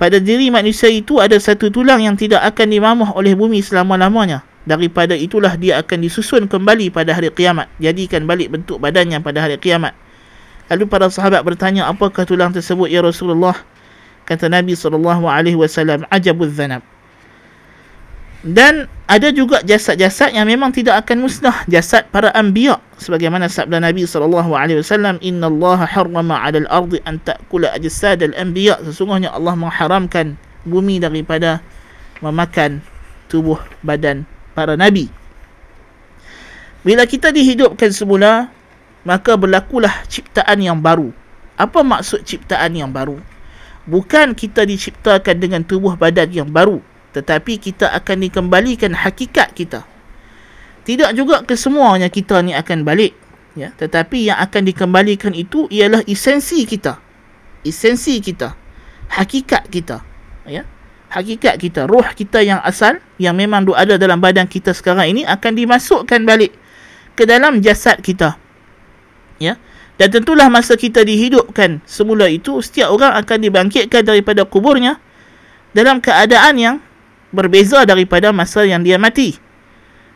Pada 0.00 0.18
diri 0.18 0.50
manusia 0.50 0.90
itu 0.90 1.22
ada 1.22 1.38
satu 1.38 1.70
tulang 1.70 2.02
yang 2.02 2.18
tidak 2.18 2.42
akan 2.42 2.74
dimamah 2.74 3.10
oleh 3.14 3.38
bumi 3.38 3.62
selama-lamanya 3.62 4.42
daripada 4.62 5.18
itulah 5.18 5.58
dia 5.58 5.82
akan 5.82 5.98
disusun 6.06 6.46
kembali 6.46 6.90
pada 6.94 7.14
hari 7.14 7.30
kiamat. 7.34 7.66
Jadikan 7.82 8.26
balik 8.26 8.54
bentuk 8.54 8.78
badannya 8.78 9.18
pada 9.18 9.42
hari 9.42 9.58
kiamat. 9.58 9.94
Lalu 10.70 10.88
para 10.88 11.10
sahabat 11.10 11.42
bertanya 11.42 11.90
apakah 11.90 12.24
tulang 12.24 12.54
tersebut 12.54 12.88
ya 12.88 13.02
Rasulullah? 13.02 13.58
Kata 14.22 14.46
Nabi 14.46 14.78
SAW 14.78 16.06
ajabuz 16.08 16.54
zanab. 16.54 16.86
Dan 18.42 18.90
ada 19.06 19.30
juga 19.30 19.62
jasad-jasad 19.62 20.34
yang 20.34 20.50
memang 20.50 20.74
tidak 20.74 21.06
akan 21.06 21.26
musnah. 21.26 21.62
Jasad 21.70 22.10
para 22.10 22.34
anbiya 22.34 22.82
sebagaimana 22.98 23.46
sabda 23.46 23.78
Nabi 23.78 24.02
SAW 24.02 25.22
inna 25.22 25.46
Allah 25.46 25.86
harrama 25.86 26.42
ala 26.42 26.58
al-ardi 26.58 26.98
an 27.06 27.22
ta'kula 27.22 27.70
ajsad 27.78 28.18
al-anbiya 28.22 28.82
sesungguhnya 28.82 29.30
Allah 29.30 29.54
mengharamkan 29.54 30.34
bumi 30.66 30.98
daripada 30.98 31.62
memakan 32.18 32.82
tubuh 33.30 33.58
badan 33.86 34.26
para 34.52 34.76
nabi. 34.76 35.08
Bila 36.82 37.06
kita 37.06 37.30
dihidupkan 37.30 37.90
semula, 37.94 38.50
maka 39.06 39.38
berlakulah 39.38 40.02
ciptaan 40.06 40.62
yang 40.62 40.78
baru. 40.78 41.14
Apa 41.54 41.82
maksud 41.86 42.26
ciptaan 42.26 42.74
yang 42.74 42.90
baru? 42.90 43.18
Bukan 43.86 44.34
kita 44.34 44.62
diciptakan 44.62 45.42
dengan 45.42 45.62
tubuh 45.66 45.98
badan 45.98 46.30
yang 46.30 46.50
baru, 46.50 46.82
tetapi 47.14 47.58
kita 47.58 47.90
akan 47.98 48.26
dikembalikan 48.26 48.94
hakikat 48.94 49.54
kita. 49.54 49.82
Tidak 50.82 51.14
juga 51.14 51.46
kesemuanya 51.46 52.10
kita 52.10 52.42
ni 52.42 52.54
akan 52.54 52.82
balik, 52.82 53.14
ya, 53.54 53.70
tetapi 53.78 54.30
yang 54.30 54.38
akan 54.42 54.62
dikembalikan 54.66 55.34
itu 55.34 55.70
ialah 55.70 56.02
esensi 56.06 56.66
kita. 56.66 56.98
Esensi 57.62 58.18
kita, 58.18 58.58
hakikat 59.06 59.70
kita, 59.70 60.02
ya 60.50 60.66
hakikat 61.12 61.60
kita, 61.60 61.84
roh 61.84 62.04
kita 62.16 62.40
yang 62.40 62.58
asal 62.64 62.96
yang 63.20 63.36
memang 63.36 63.68
ada 63.76 64.00
dalam 64.00 64.16
badan 64.16 64.48
kita 64.48 64.72
sekarang 64.72 65.12
ini 65.12 65.22
akan 65.28 65.52
dimasukkan 65.52 66.24
balik 66.24 66.56
ke 67.12 67.28
dalam 67.28 67.60
jasad 67.60 68.00
kita. 68.00 68.40
Ya. 69.36 69.60
Dan 70.00 70.08
tentulah 70.08 70.48
masa 70.48 70.72
kita 70.74 71.04
dihidupkan 71.04 71.84
semula 71.84 72.26
itu 72.32 72.64
setiap 72.64 72.96
orang 72.96 73.12
akan 73.20 73.38
dibangkitkan 73.44 74.02
daripada 74.02 74.48
kuburnya 74.48 74.96
dalam 75.76 76.00
keadaan 76.00 76.56
yang 76.56 76.76
berbeza 77.28 77.84
daripada 77.84 78.32
masa 78.32 78.64
yang 78.64 78.80
dia 78.80 78.96
mati. 78.96 79.36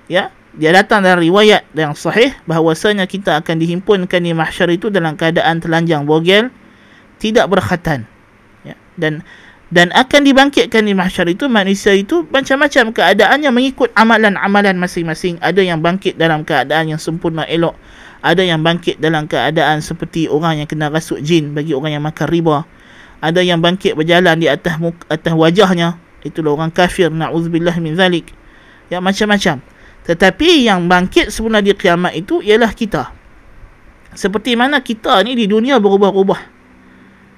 Ya. 0.09 0.33
Dia 0.57 0.73
datang 0.73 1.05
dari 1.05 1.29
riwayat 1.29 1.69
yang 1.77 1.93
sahih 1.93 2.33
bahawasanya 2.49 3.05
kita 3.05 3.45
akan 3.45 3.61
dihimpunkan 3.61 4.25
di 4.25 4.33
mahsyar 4.33 4.73
itu 4.73 4.89
dalam 4.89 5.13
keadaan 5.13 5.61
telanjang 5.61 6.09
bogel 6.09 6.49
tidak 7.21 7.53
berkhatan. 7.53 8.09
Ya. 8.65 8.73
Dan 8.97 9.21
dan 9.67 9.91
akan 9.91 10.23
dibangkitkan 10.23 10.87
di 10.87 10.95
mahsyar 10.95 11.27
itu 11.27 11.51
manusia 11.51 11.91
itu 11.91 12.23
macam-macam 12.31 12.95
keadaannya 12.95 13.51
mengikut 13.51 13.91
amalan-amalan 13.99 14.79
masing-masing. 14.79 15.43
Ada 15.43 15.59
yang 15.59 15.83
bangkit 15.83 16.15
dalam 16.15 16.47
keadaan 16.47 16.95
yang 16.95 17.03
sempurna 17.03 17.43
elok. 17.51 17.75
Ada 18.23 18.47
yang 18.47 18.63
bangkit 18.63 19.03
dalam 19.03 19.27
keadaan 19.27 19.83
seperti 19.83 20.31
orang 20.31 20.63
yang 20.63 20.69
kena 20.71 20.87
rasuk 20.87 21.19
jin 21.19 21.51
bagi 21.51 21.75
orang 21.75 21.99
yang 21.99 22.05
makan 22.07 22.27
riba. 22.31 22.63
Ada 23.19 23.43
yang 23.43 23.59
bangkit 23.59 23.99
berjalan 23.99 24.39
di 24.39 24.47
atas 24.47 24.79
muka, 24.79 25.03
atas 25.11 25.35
wajahnya. 25.35 25.99
Itulah 26.23 26.55
orang 26.55 26.71
kafir. 26.71 27.11
Naudzubillah 27.11 27.75
min 27.83 27.99
zalik. 27.99 28.31
Ya 28.87 29.03
macam-macam. 29.03 29.59
Tetapi 30.07 30.63
yang 30.63 30.87
bangkit 30.87 31.35
semula 31.35 31.59
di 31.59 31.75
kiamat 31.75 32.15
itu 32.15 32.39
ialah 32.39 32.71
kita. 32.71 33.11
Seperti 34.15 34.55
mana 34.55 34.79
kita 34.79 35.27
ni 35.27 35.35
di 35.35 35.51
dunia 35.51 35.83
berubah-ubah. 35.83 36.55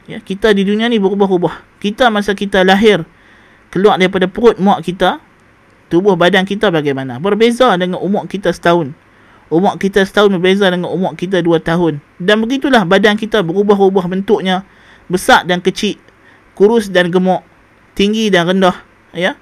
Ya, 0.08 0.20
kita 0.20 0.52
di 0.52 0.64
dunia 0.64 0.88
ni 0.88 1.00
berubah-ubah. 1.00 1.67
Kita 1.78 2.10
masa 2.10 2.34
kita 2.34 2.66
lahir 2.66 3.06
keluar 3.70 3.98
daripada 4.00 4.26
perut 4.26 4.58
mak 4.58 4.82
kita, 4.82 5.22
tubuh 5.92 6.18
badan 6.18 6.42
kita 6.42 6.68
bagaimana? 6.74 7.22
Berbeza 7.22 7.74
dengan 7.78 8.02
umur 8.02 8.26
kita 8.26 8.50
setahun. 8.50 8.92
Umur 9.48 9.80
kita 9.80 10.04
setahun 10.04 10.34
berbeza 10.36 10.68
dengan 10.68 10.92
umur 10.92 11.16
kita 11.16 11.40
dua 11.40 11.62
tahun. 11.62 12.04
Dan 12.20 12.44
begitulah 12.44 12.84
badan 12.84 13.16
kita 13.16 13.40
berubah-ubah 13.40 14.04
bentuknya. 14.10 14.66
Besar 15.08 15.48
dan 15.48 15.64
kecil. 15.64 15.96
Kurus 16.52 16.92
dan 16.92 17.08
gemuk. 17.08 17.40
Tinggi 17.96 18.28
dan 18.28 18.44
rendah. 18.44 18.76
Ya. 19.16 19.40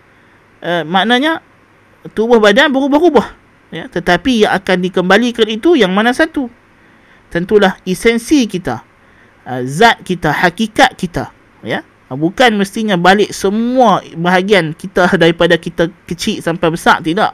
Uh, 0.62 0.87
maknanya 0.87 1.42
tubuh 2.14 2.38
badan 2.38 2.70
berubah-ubah. 2.70 3.35
Ya. 3.75 3.90
Tetapi 3.90 4.46
yang 4.46 4.55
akan 4.55 4.77
dikembalikan 4.79 5.49
itu 5.51 5.75
yang 5.75 5.90
mana 5.90 6.14
satu? 6.14 6.46
Tentulah 7.35 7.75
esensi 7.83 8.46
kita 8.46 8.87
uh, 9.46 9.62
zat 9.66 10.03
kita, 10.03 10.35
hakikat 10.35 10.99
kita. 10.99 11.31
Ya. 11.62 11.87
Uh, 12.07 12.14
bukan 12.14 12.55
mestinya 12.55 12.95
balik 12.95 13.35
semua 13.35 14.03
bahagian 14.14 14.75
kita 14.75 15.11
daripada 15.23 15.59
kita 15.59 15.90
kecil 16.07 16.38
sampai 16.42 16.71
besar. 16.71 17.03
Tidak. 17.03 17.33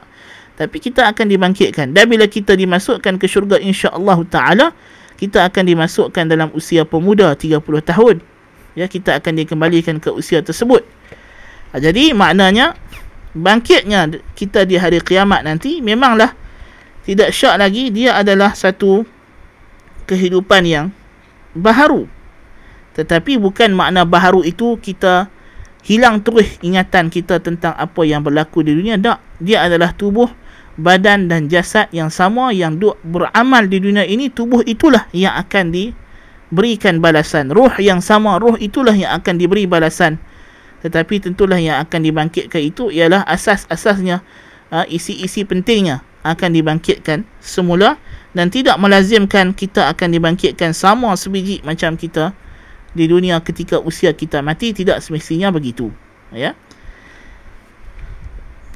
Tapi 0.53 0.77
kita 0.77 1.09
akan 1.09 1.25
dibangkitkan. 1.29 1.93
Dan 1.93 2.05
bila 2.05 2.29
kita 2.29 2.53
dimasukkan 2.53 3.17
ke 3.17 3.25
syurga 3.25 3.57
insya 3.57 3.89
Allah 3.89 4.21
Ta'ala, 4.29 4.67
kita 5.17 5.45
akan 5.49 5.63
dimasukkan 5.65 6.29
dalam 6.29 6.49
usia 6.53 6.85
pemuda 6.85 7.33
30 7.33 7.61
tahun. 7.63 8.17
ya 8.73 8.89
kita 8.89 9.21
akan 9.21 9.33
dikembalikan 9.37 10.01
ke 10.01 10.09
usia 10.09 10.41
tersebut 10.41 10.81
ha, 11.71 11.77
jadi 11.77 12.13
maknanya 12.13 12.73
bangkitnya 13.33 14.09
kita 14.33 14.65
di 14.65 14.77
hari 14.77 15.01
kiamat 15.01 15.45
nanti 15.45 15.81
memanglah 15.81 16.33
tidak 17.05 17.33
syak 17.33 17.57
lagi 17.61 17.93
dia 17.93 18.17
adalah 18.17 18.53
satu 18.57 19.05
kehidupan 20.09 20.65
yang 20.65 20.85
baharu 21.53 22.09
tetapi 22.93 23.41
bukan 23.41 23.73
makna 23.73 24.05
baharu 24.05 24.45
itu 24.45 24.77
kita 24.77 25.25
hilang 25.83 26.21
terus 26.21 26.61
ingatan 26.61 27.09
kita 27.09 27.41
tentang 27.41 27.73
apa 27.73 28.01
yang 28.05 28.21
berlaku 28.21 28.61
di 28.61 28.77
dunia. 28.77 28.95
Tak 29.01 29.19
dia 29.41 29.65
adalah 29.65 29.91
tubuh 29.97 30.29
badan 30.77 31.29
dan 31.29 31.49
jasad 31.49 31.89
yang 31.89 32.13
sama 32.13 32.53
yang 32.53 32.77
duk 32.77 32.97
beramal 33.01 33.65
di 33.65 33.81
dunia 33.81 34.05
ini. 34.05 34.29
Tubuh 34.29 34.61
itulah 34.63 35.09
yang 35.09 35.33
akan 35.41 35.73
diberikan 35.73 37.01
balasan. 37.01 37.49
Ruh 37.49 37.73
yang 37.81 37.99
sama 37.99 38.37
ruh 38.37 38.61
itulah 38.61 38.93
yang 38.93 39.11
akan 39.17 39.41
diberi 39.41 39.65
balasan. 39.65 40.21
Tetapi 40.85 41.17
tentulah 41.17 41.57
yang 41.57 41.81
akan 41.81 41.99
dibangkitkan 42.03 42.61
itu 42.61 42.91
ialah 42.91 43.23
asas-asasnya 43.25 44.19
ha, 44.67 44.83
isi-isi 44.85 45.47
pentingnya 45.47 46.05
akan 46.21 46.53
dibangkitkan 46.53 47.25
semula. 47.41 47.97
Dan 48.33 48.49
tidak 48.49 48.81
melazimkan 48.81 49.53
kita 49.53 49.93
akan 49.93 50.09
dibangkitkan 50.09 50.73
sama 50.73 51.13
sebiji 51.13 51.61
macam 51.61 51.93
kita 51.93 52.33
di 52.93 53.09
dunia 53.09 53.41
ketika 53.41 53.81
usia 53.81 54.13
kita 54.13 54.41
mati 54.45 54.73
tidak 54.73 55.01
semestinya 55.01 55.49
begitu. 55.49 55.89
Ya? 56.33 56.53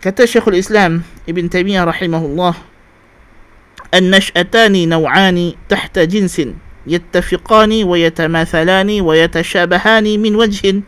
Kata 0.02 0.26
Syekhul 0.30 0.62
Islam 0.62 1.02
Ibn 1.26 1.46
Taymiyah 1.50 1.86
rahimahullah 1.86 2.78
النشأتان 3.88 4.90
نوعان 4.90 5.54
تحت 5.70 6.00
جنس 6.00 6.42
يتفقان 6.88 7.84
ويتماثلان 7.84 9.02
ويتشابهان 9.02 10.20
من 10.20 10.36
وجه 10.36 10.82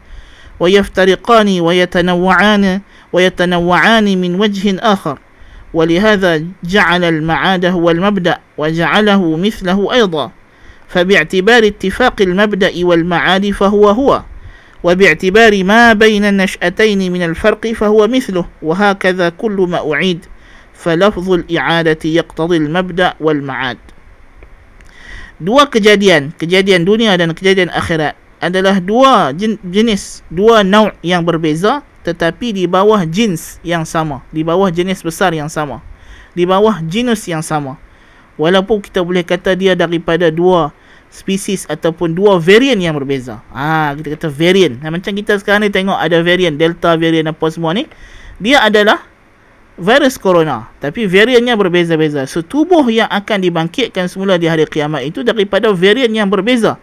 ويفترقان 0.59 1.59
ويتنوعان 1.59 2.81
ويتنوعان 3.13 4.21
من 4.21 4.35
وجه 4.35 4.75
آخر 4.79 5.19
ولهذا 5.73 6.43
جعل 6.63 7.03
المعاد 7.03 7.65
هو 7.65 7.89
المبدأ 7.89 8.37
وجعله 8.57 9.37
مثله 9.37 9.93
أيضا 9.93 10.31
فباعتبار 10.89 11.67
اتفاق 11.67 12.21
المبدأ 12.21 12.73
والمعاد 12.85 13.51
فهو 13.51 13.89
هو 13.89 14.23
وباعتبار 14.83 15.63
ما 15.63 15.93
بين 15.93 16.25
النشأتين 16.25 17.11
من 17.11 17.23
الفرق 17.23 17.67
فهو 17.67 18.07
مثله 18.07 18.45
وهكذا 18.61 19.29
كل 19.29 19.57
ما 19.69 19.93
أعيد 19.93 20.25
فلفظ 20.73 21.31
الإعادة 21.31 21.99
يقتضي 22.05 22.57
المبدأ 22.57 23.13
والمعاد 23.19 23.77
dua 25.39 25.71
kejadian 25.71 26.35
kejadian 26.35 26.83
dunia 26.83 27.15
dan 27.15 27.31
kejadian 27.31 27.71
akhirat 27.71 28.11
adalah 28.43 28.83
dua 28.83 29.31
jenis 29.63 30.19
dua 30.27 30.67
nauk 30.67 30.91
yang 30.99 31.23
berbeza 31.23 31.79
tetapi 32.03 32.51
di 32.51 32.67
bawah 32.67 33.07
jenis 33.07 33.55
yang 33.63 33.87
sama 33.87 34.19
di 34.35 34.43
bawah 34.43 34.67
jenis 34.67 34.99
besar 34.99 35.31
yang 35.31 35.47
sama 35.47 35.79
di 36.35 36.43
bawah 36.43 36.83
genus 36.83 37.23
yang 37.23 37.39
sama 37.39 37.79
walaupun 38.39 38.79
kita 38.79 39.03
boleh 39.03 39.27
kata 39.27 39.53
dia 39.59 39.75
daripada 39.75 40.31
dua 40.31 40.71
spesies 41.11 41.67
ataupun 41.67 42.15
dua 42.15 42.39
varian 42.39 42.79
yang 42.79 42.95
berbeza. 42.95 43.43
Ah, 43.51 43.91
ha, 43.91 43.97
kita 43.99 44.15
kata 44.15 44.27
varian. 44.31 44.79
Nah, 44.79 44.93
macam 44.93 45.11
kita 45.11 45.35
sekarang 45.41 45.67
ni 45.67 45.69
tengok 45.73 45.97
ada 45.97 46.23
varian 46.23 46.55
delta 46.55 46.95
varian 46.95 47.27
apa 47.27 47.45
semua 47.51 47.75
ni, 47.75 47.89
dia 48.39 48.63
adalah 48.63 49.03
virus 49.79 50.19
corona, 50.19 50.69
tapi 50.83 51.07
variannya 51.07 51.55
berbeza-beza. 51.55 52.27
So 52.27 52.43
tubuh 52.43 52.83
yang 52.91 53.07
akan 53.07 53.41
dibangkitkan 53.41 54.11
semula 54.11 54.35
di 54.35 54.45
hari 54.45 54.67
kiamat 54.67 55.07
itu 55.07 55.23
daripada 55.23 55.71
varian 55.71 56.11
yang 56.11 56.27
berbeza. 56.27 56.77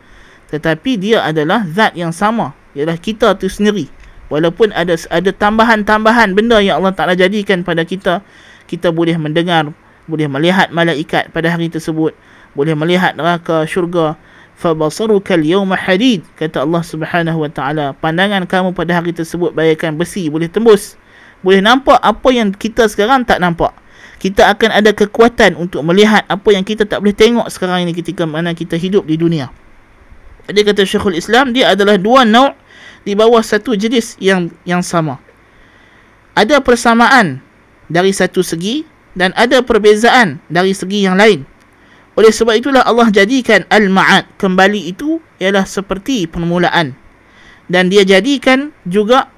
Tetapi 0.48 0.96
dia 0.96 1.22
adalah 1.22 1.66
zat 1.68 1.92
yang 1.94 2.10
sama, 2.10 2.56
ialah 2.72 2.96
kita 2.96 3.36
tu 3.36 3.46
sendiri. 3.50 3.92
Walaupun 4.26 4.74
ada 4.74 4.98
ada 5.12 5.30
tambahan-tambahan 5.30 6.34
benda 6.34 6.58
yang 6.58 6.82
Allah 6.82 6.94
Taala 6.96 7.14
jadikan 7.14 7.62
pada 7.62 7.86
kita, 7.86 8.26
kita 8.66 8.90
boleh 8.90 9.14
mendengar, 9.20 9.70
boleh 10.06 10.30
melihat 10.30 10.70
malaikat 10.70 11.34
pada 11.34 11.50
hari 11.50 11.66
tersebut. 11.70 12.14
Boleh 12.54 12.72
melihat 12.78 13.12
neraka 13.18 13.66
syurga. 13.66 14.14
Fabasaruka 14.56 15.36
al-yawma 15.36 15.76
hadid. 15.76 16.24
Kata 16.40 16.64
Allah 16.64 16.80
Subhanahu 16.80 17.44
wa 17.44 17.50
taala 17.52 17.92
pandangan 17.92 18.48
kamu 18.48 18.72
pada 18.72 18.96
hari 18.96 19.12
tersebut 19.12 19.52
bagaikan 19.52 19.98
besi 20.00 20.32
boleh 20.32 20.48
tembus. 20.48 20.96
Boleh 21.44 21.60
nampak 21.60 22.00
apa 22.00 22.28
yang 22.32 22.48
kita 22.54 22.88
sekarang 22.88 23.28
tak 23.28 23.42
nampak. 23.44 23.76
Kita 24.16 24.48
akan 24.48 24.80
ada 24.80 24.96
kekuatan 24.96 25.60
untuk 25.60 25.84
melihat 25.84 26.24
apa 26.24 26.48
yang 26.48 26.64
kita 26.64 26.88
tak 26.88 27.04
boleh 27.04 27.12
tengok 27.12 27.52
sekarang 27.52 27.84
ini 27.84 27.92
ketika 27.92 28.24
mana 28.24 28.56
kita 28.56 28.80
hidup 28.80 29.04
di 29.04 29.20
dunia. 29.20 29.52
Dia 30.48 30.62
kata 30.64 30.88
Syekhul 30.88 31.20
Islam 31.20 31.52
dia 31.52 31.76
adalah 31.76 32.00
dua 32.00 32.24
nauk 32.24 32.56
di 33.04 33.12
bawah 33.12 33.44
satu 33.44 33.76
jenis 33.76 34.16
yang 34.22 34.48
yang 34.64 34.80
sama. 34.80 35.20
Ada 36.32 36.64
persamaan 36.64 37.44
dari 37.92 38.16
satu 38.16 38.40
segi 38.40 38.95
dan 39.16 39.32
ada 39.34 39.64
perbezaan 39.64 40.38
dari 40.52 40.76
segi 40.76 41.08
yang 41.08 41.16
lain 41.16 41.48
oleh 42.16 42.32
sebab 42.32 42.56
itulah 42.56 42.80
Allah 42.80 43.12
jadikan 43.12 43.68
al-ma'ad 43.68 44.24
kembali 44.40 44.88
itu 44.88 45.20
ialah 45.36 45.68
seperti 45.68 46.24
permulaan. 46.24 46.96
Dan 47.68 47.92
dia 47.92 48.08
jadikan 48.08 48.72
juga 48.88 49.28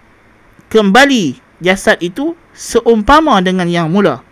kembali 0.71 1.43
jasad 1.59 1.99
itu 1.99 2.39
seumpama 2.55 3.43
dengan 3.43 3.67
yang 3.67 3.91
mula. 3.91 4.23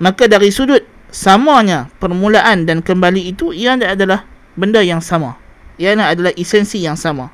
Maka 0.00 0.24
dari 0.32 0.48
sudut 0.48 0.80
samanya 1.12 1.92
permulaan 2.00 2.64
dan 2.64 2.80
kembali 2.80 3.36
itu 3.36 3.52
ia 3.52 3.76
adalah 3.76 4.24
benda 4.56 4.80
yang 4.80 5.04
sama. 5.04 5.36
Ia 5.76 5.92
adalah 5.92 6.32
esensi 6.40 6.80
yang 6.80 6.96
sama. 6.96 7.28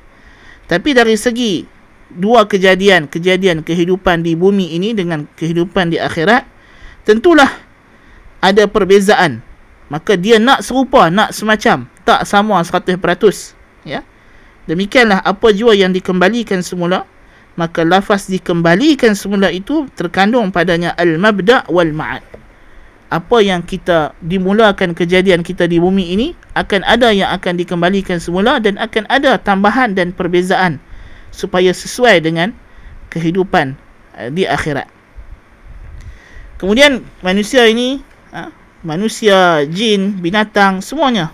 Tapi 0.67 0.91
dari 0.91 1.15
segi 1.15 1.63
dua 2.11 2.43
kejadian, 2.43 3.07
kejadian 3.07 3.63
kehidupan 3.63 4.19
di 4.19 4.35
bumi 4.35 4.75
ini 4.75 4.91
dengan 4.91 5.31
kehidupan 5.39 5.95
di 5.95 5.97
akhirat, 6.01 6.43
tentulah 7.05 7.47
ada 8.43 8.67
perbezaan. 8.67 9.39
Maka 9.87 10.17
dia 10.17 10.41
nak 10.41 10.65
serupa 10.65 11.13
nak 11.13 11.31
semacam 11.31 11.85
tak 12.03 12.25
sama 12.25 12.57
100% 12.59 12.97
ya. 13.85 14.01
Demikianlah 14.65 15.21
apa 15.21 15.53
jua 15.53 15.77
yang 15.77 15.93
dikembalikan 15.93 16.65
semula. 16.65 17.05
Maka 17.55 17.87
lafaz 17.87 18.27
dikembalikan 18.27 19.15
semula 19.15 19.47
itu 19.47 19.87
terkandung 19.95 20.51
padanya 20.51 20.91
al-mabda 20.99 21.69
wal 21.71 21.93
ma'ad 21.95 22.35
apa 23.13 23.37
yang 23.39 23.61
kita 23.61 24.17
dimulakan 24.19 24.97
kejadian 24.97 25.45
kita 25.45 25.69
di 25.69 25.77
bumi 25.77 26.17
ini 26.17 26.27
akan 26.57 26.81
ada 26.83 27.13
yang 27.13 27.29
akan 27.31 27.55
dikembalikan 27.55 28.17
semula 28.17 28.57
dan 28.57 28.81
akan 28.81 29.05
ada 29.07 29.37
tambahan 29.37 29.93
dan 29.93 30.09
perbezaan 30.09 30.81
supaya 31.29 31.69
sesuai 31.69 32.25
dengan 32.25 32.51
kehidupan 33.13 33.77
uh, 34.17 34.29
di 34.33 34.49
akhirat 34.49 34.89
kemudian 36.61 37.03
manusia 37.21 37.65
ini 37.67 38.03
uh, 38.31 38.51
manusia, 38.85 39.65
jin, 39.67 40.21
binatang 40.21 40.79
semuanya 40.79 41.33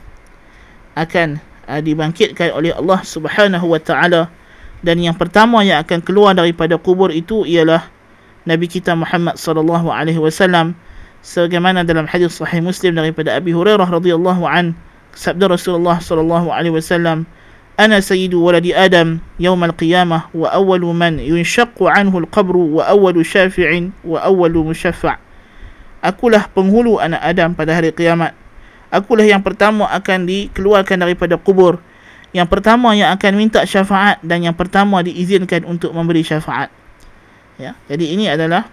akan 0.96 1.40
uh, 1.68 1.82
dibangkitkan 1.84 2.56
oleh 2.56 2.72
Allah 2.72 3.00
Subhanahu 3.04 3.68
wa 3.68 3.82
taala. 3.82 4.32
Dan 4.82 4.98
yang 4.98 5.14
pertama 5.14 5.62
yang 5.62 5.78
akan 5.86 6.02
keluar 6.02 6.34
daripada 6.34 6.74
kubur 6.74 7.14
itu 7.14 7.46
ialah 7.46 7.86
Nabi 8.50 8.66
kita 8.66 8.98
Muhammad 8.98 9.38
sallallahu 9.38 9.94
alaihi 9.94 10.18
wasallam. 10.18 10.74
Sebagaimana 11.22 11.86
dalam 11.86 12.10
hadis 12.10 12.34
sahih 12.42 12.66
Muslim 12.66 12.98
daripada 12.98 13.38
Abi 13.38 13.54
Hurairah 13.54 13.86
radhiyallahu 13.86 14.42
an 14.50 14.74
sabda 15.14 15.54
Rasulullah 15.54 16.02
sallallahu 16.02 16.50
alaihi 16.50 16.74
wasallam 16.74 17.30
adam 18.78 19.18
yawm 19.42 19.62
al-qiyamah 19.66 20.30
wa 20.34 20.48
awwalu 20.54 20.94
man 20.94 21.18
yunshaqqu 21.18 21.90
anhu 21.90 22.22
al-qabru 22.22 22.78
wa 22.78 22.86
awwalu 22.86 23.26
syafi'in 23.26 23.90
wa 24.06 24.22
awwalu 24.22 24.70
mushaffa' 24.70 25.32
Akulah 26.02 26.50
penghulu 26.50 26.98
anak 26.98 27.22
Adam 27.22 27.54
pada 27.54 27.78
hari 27.78 27.94
kiamat. 27.94 28.34
Akulah 28.90 29.22
yang 29.22 29.46
pertama 29.46 29.86
akan 29.94 30.26
dikeluarkan 30.26 30.98
daripada 30.98 31.38
kubur. 31.38 31.78
Yang 32.34 32.50
pertama 32.50 32.98
yang 32.98 33.14
akan 33.14 33.38
minta 33.38 33.62
syafaat 33.70 34.18
dan 34.26 34.42
yang 34.42 34.58
pertama 34.58 35.06
diizinkan 35.06 35.62
untuk 35.62 35.94
memberi 35.94 36.26
syafaat. 36.26 36.74
Ya, 37.62 37.78
jadi 37.86 38.18
ini 38.18 38.26
adalah 38.34 38.66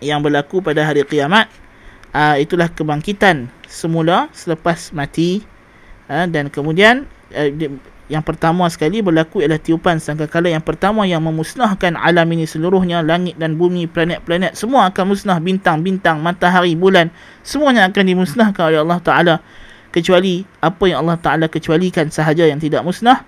yang 0.00 0.24
berlaku 0.24 0.64
pada 0.64 0.80
hari 0.88 1.04
kiamat. 1.04 1.52
Uh, 2.14 2.40
itulah 2.40 2.72
kebangkitan 2.72 3.50
semula 3.66 4.30
selepas 4.32 4.94
mati 4.94 5.42
uh, 6.06 6.24
dan 6.30 6.46
kemudian 6.46 7.10
uh, 7.34 7.50
yang 8.14 8.22
pertama 8.22 8.70
sekali 8.70 9.02
berlaku 9.02 9.42
ialah 9.42 9.58
tiupan 9.58 9.98
sangkakala 9.98 10.46
yang 10.46 10.62
pertama 10.62 11.02
yang 11.02 11.18
memusnahkan 11.18 11.98
alam 11.98 12.30
ini 12.30 12.46
seluruhnya 12.46 13.02
langit 13.02 13.34
dan 13.42 13.58
bumi 13.58 13.90
planet-planet 13.90 14.54
semua 14.54 14.86
akan 14.86 15.10
musnah 15.10 15.42
bintang-bintang 15.42 16.22
matahari 16.22 16.78
bulan 16.78 17.10
semuanya 17.42 17.90
akan 17.90 18.04
dimusnahkan 18.06 18.70
oleh 18.70 18.78
Allah 18.86 19.00
taala. 19.02 19.34
Kecuali 19.90 20.46
apa 20.62 20.86
yang 20.86 21.02
Allah 21.02 21.18
taala 21.18 21.50
kecualikan 21.50 22.06
sahaja 22.14 22.46
yang 22.46 22.62
tidak 22.62 22.86
musnah. 22.86 23.26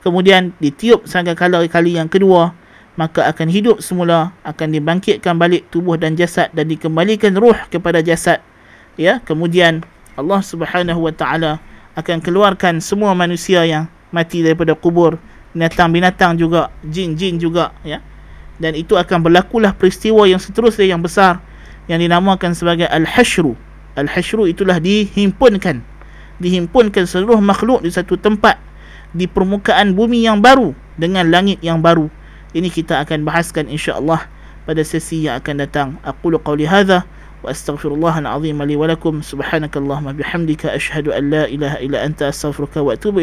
Kemudian 0.00 0.56
ditiup 0.56 1.04
sangkakala 1.04 1.60
kali 1.68 2.00
yang 2.00 2.08
kedua 2.08 2.56
maka 2.96 3.28
akan 3.28 3.48
hidup 3.52 3.84
semula 3.84 4.32
akan 4.48 4.72
dibangkitkan 4.72 5.36
balik 5.36 5.68
tubuh 5.68 6.00
dan 6.00 6.16
jasad 6.16 6.48
dan 6.56 6.72
dikembalikan 6.72 7.36
ruh 7.36 7.56
kepada 7.68 8.00
jasad. 8.00 8.40
Ya 8.96 9.20
kemudian 9.20 9.84
Allah 10.16 10.40
Subhanahu 10.40 11.04
wa 11.04 11.12
taala 11.12 11.60
akan 12.00 12.24
keluarkan 12.24 12.80
semua 12.80 13.12
manusia 13.12 13.64
yang 13.68 13.92
mati 14.12 14.44
daripada 14.44 14.76
kubur. 14.76 15.18
Binatang-binatang 15.52 16.38
juga 16.38 16.72
jin-jin 16.86 17.36
juga 17.36 17.72
ya. 17.84 17.98
Dan 18.60 18.78
itu 18.78 18.94
akan 18.94 19.26
berlakulah 19.26 19.74
peristiwa 19.74 20.28
yang 20.28 20.38
seterusnya 20.38 20.86
yang 20.86 21.02
besar 21.02 21.42
yang 21.90 21.98
dinamakan 21.98 22.54
sebagai 22.54 22.86
al-hasyru 22.86 23.58
al-hasyru 23.96 24.48
itulah 24.48 24.80
dihimpunkan. 24.80 25.84
Dihimpunkan 26.42 27.06
seluruh 27.06 27.38
makhluk 27.38 27.84
di 27.86 27.90
satu 27.92 28.18
tempat 28.18 28.58
di 29.12 29.28
permukaan 29.28 29.92
bumi 29.92 30.24
yang 30.24 30.40
baru 30.40 30.72
dengan 30.96 31.28
langit 31.28 31.60
yang 31.60 31.78
baru. 31.84 32.08
Ini 32.52 32.68
kita 32.68 33.00
akan 33.04 33.24
bahaskan 33.24 33.68
insya-Allah 33.68 34.26
pada 34.66 34.82
sesi 34.82 35.28
yang 35.28 35.38
akan 35.38 35.54
datang. 35.62 35.88
Aqulu 36.02 36.40
qawli 36.42 36.66
hadha 36.66 37.06
wa 37.44 37.48
astaghfirullah 37.52 38.24
al-azim 38.24 38.58
li 38.64 38.74
wa 38.74 38.90
lakum. 38.90 39.22
Subhanakallahumma 39.22 40.16
bihamdika 40.16 40.72
ashhadu 40.74 41.14
an 41.14 41.30
la 41.30 41.44
ilaha 41.46 41.78
illa 41.78 42.02
anta 42.02 42.32
astaghfiruka 42.32 42.82
wa 42.82 42.96
atubu 42.96 43.22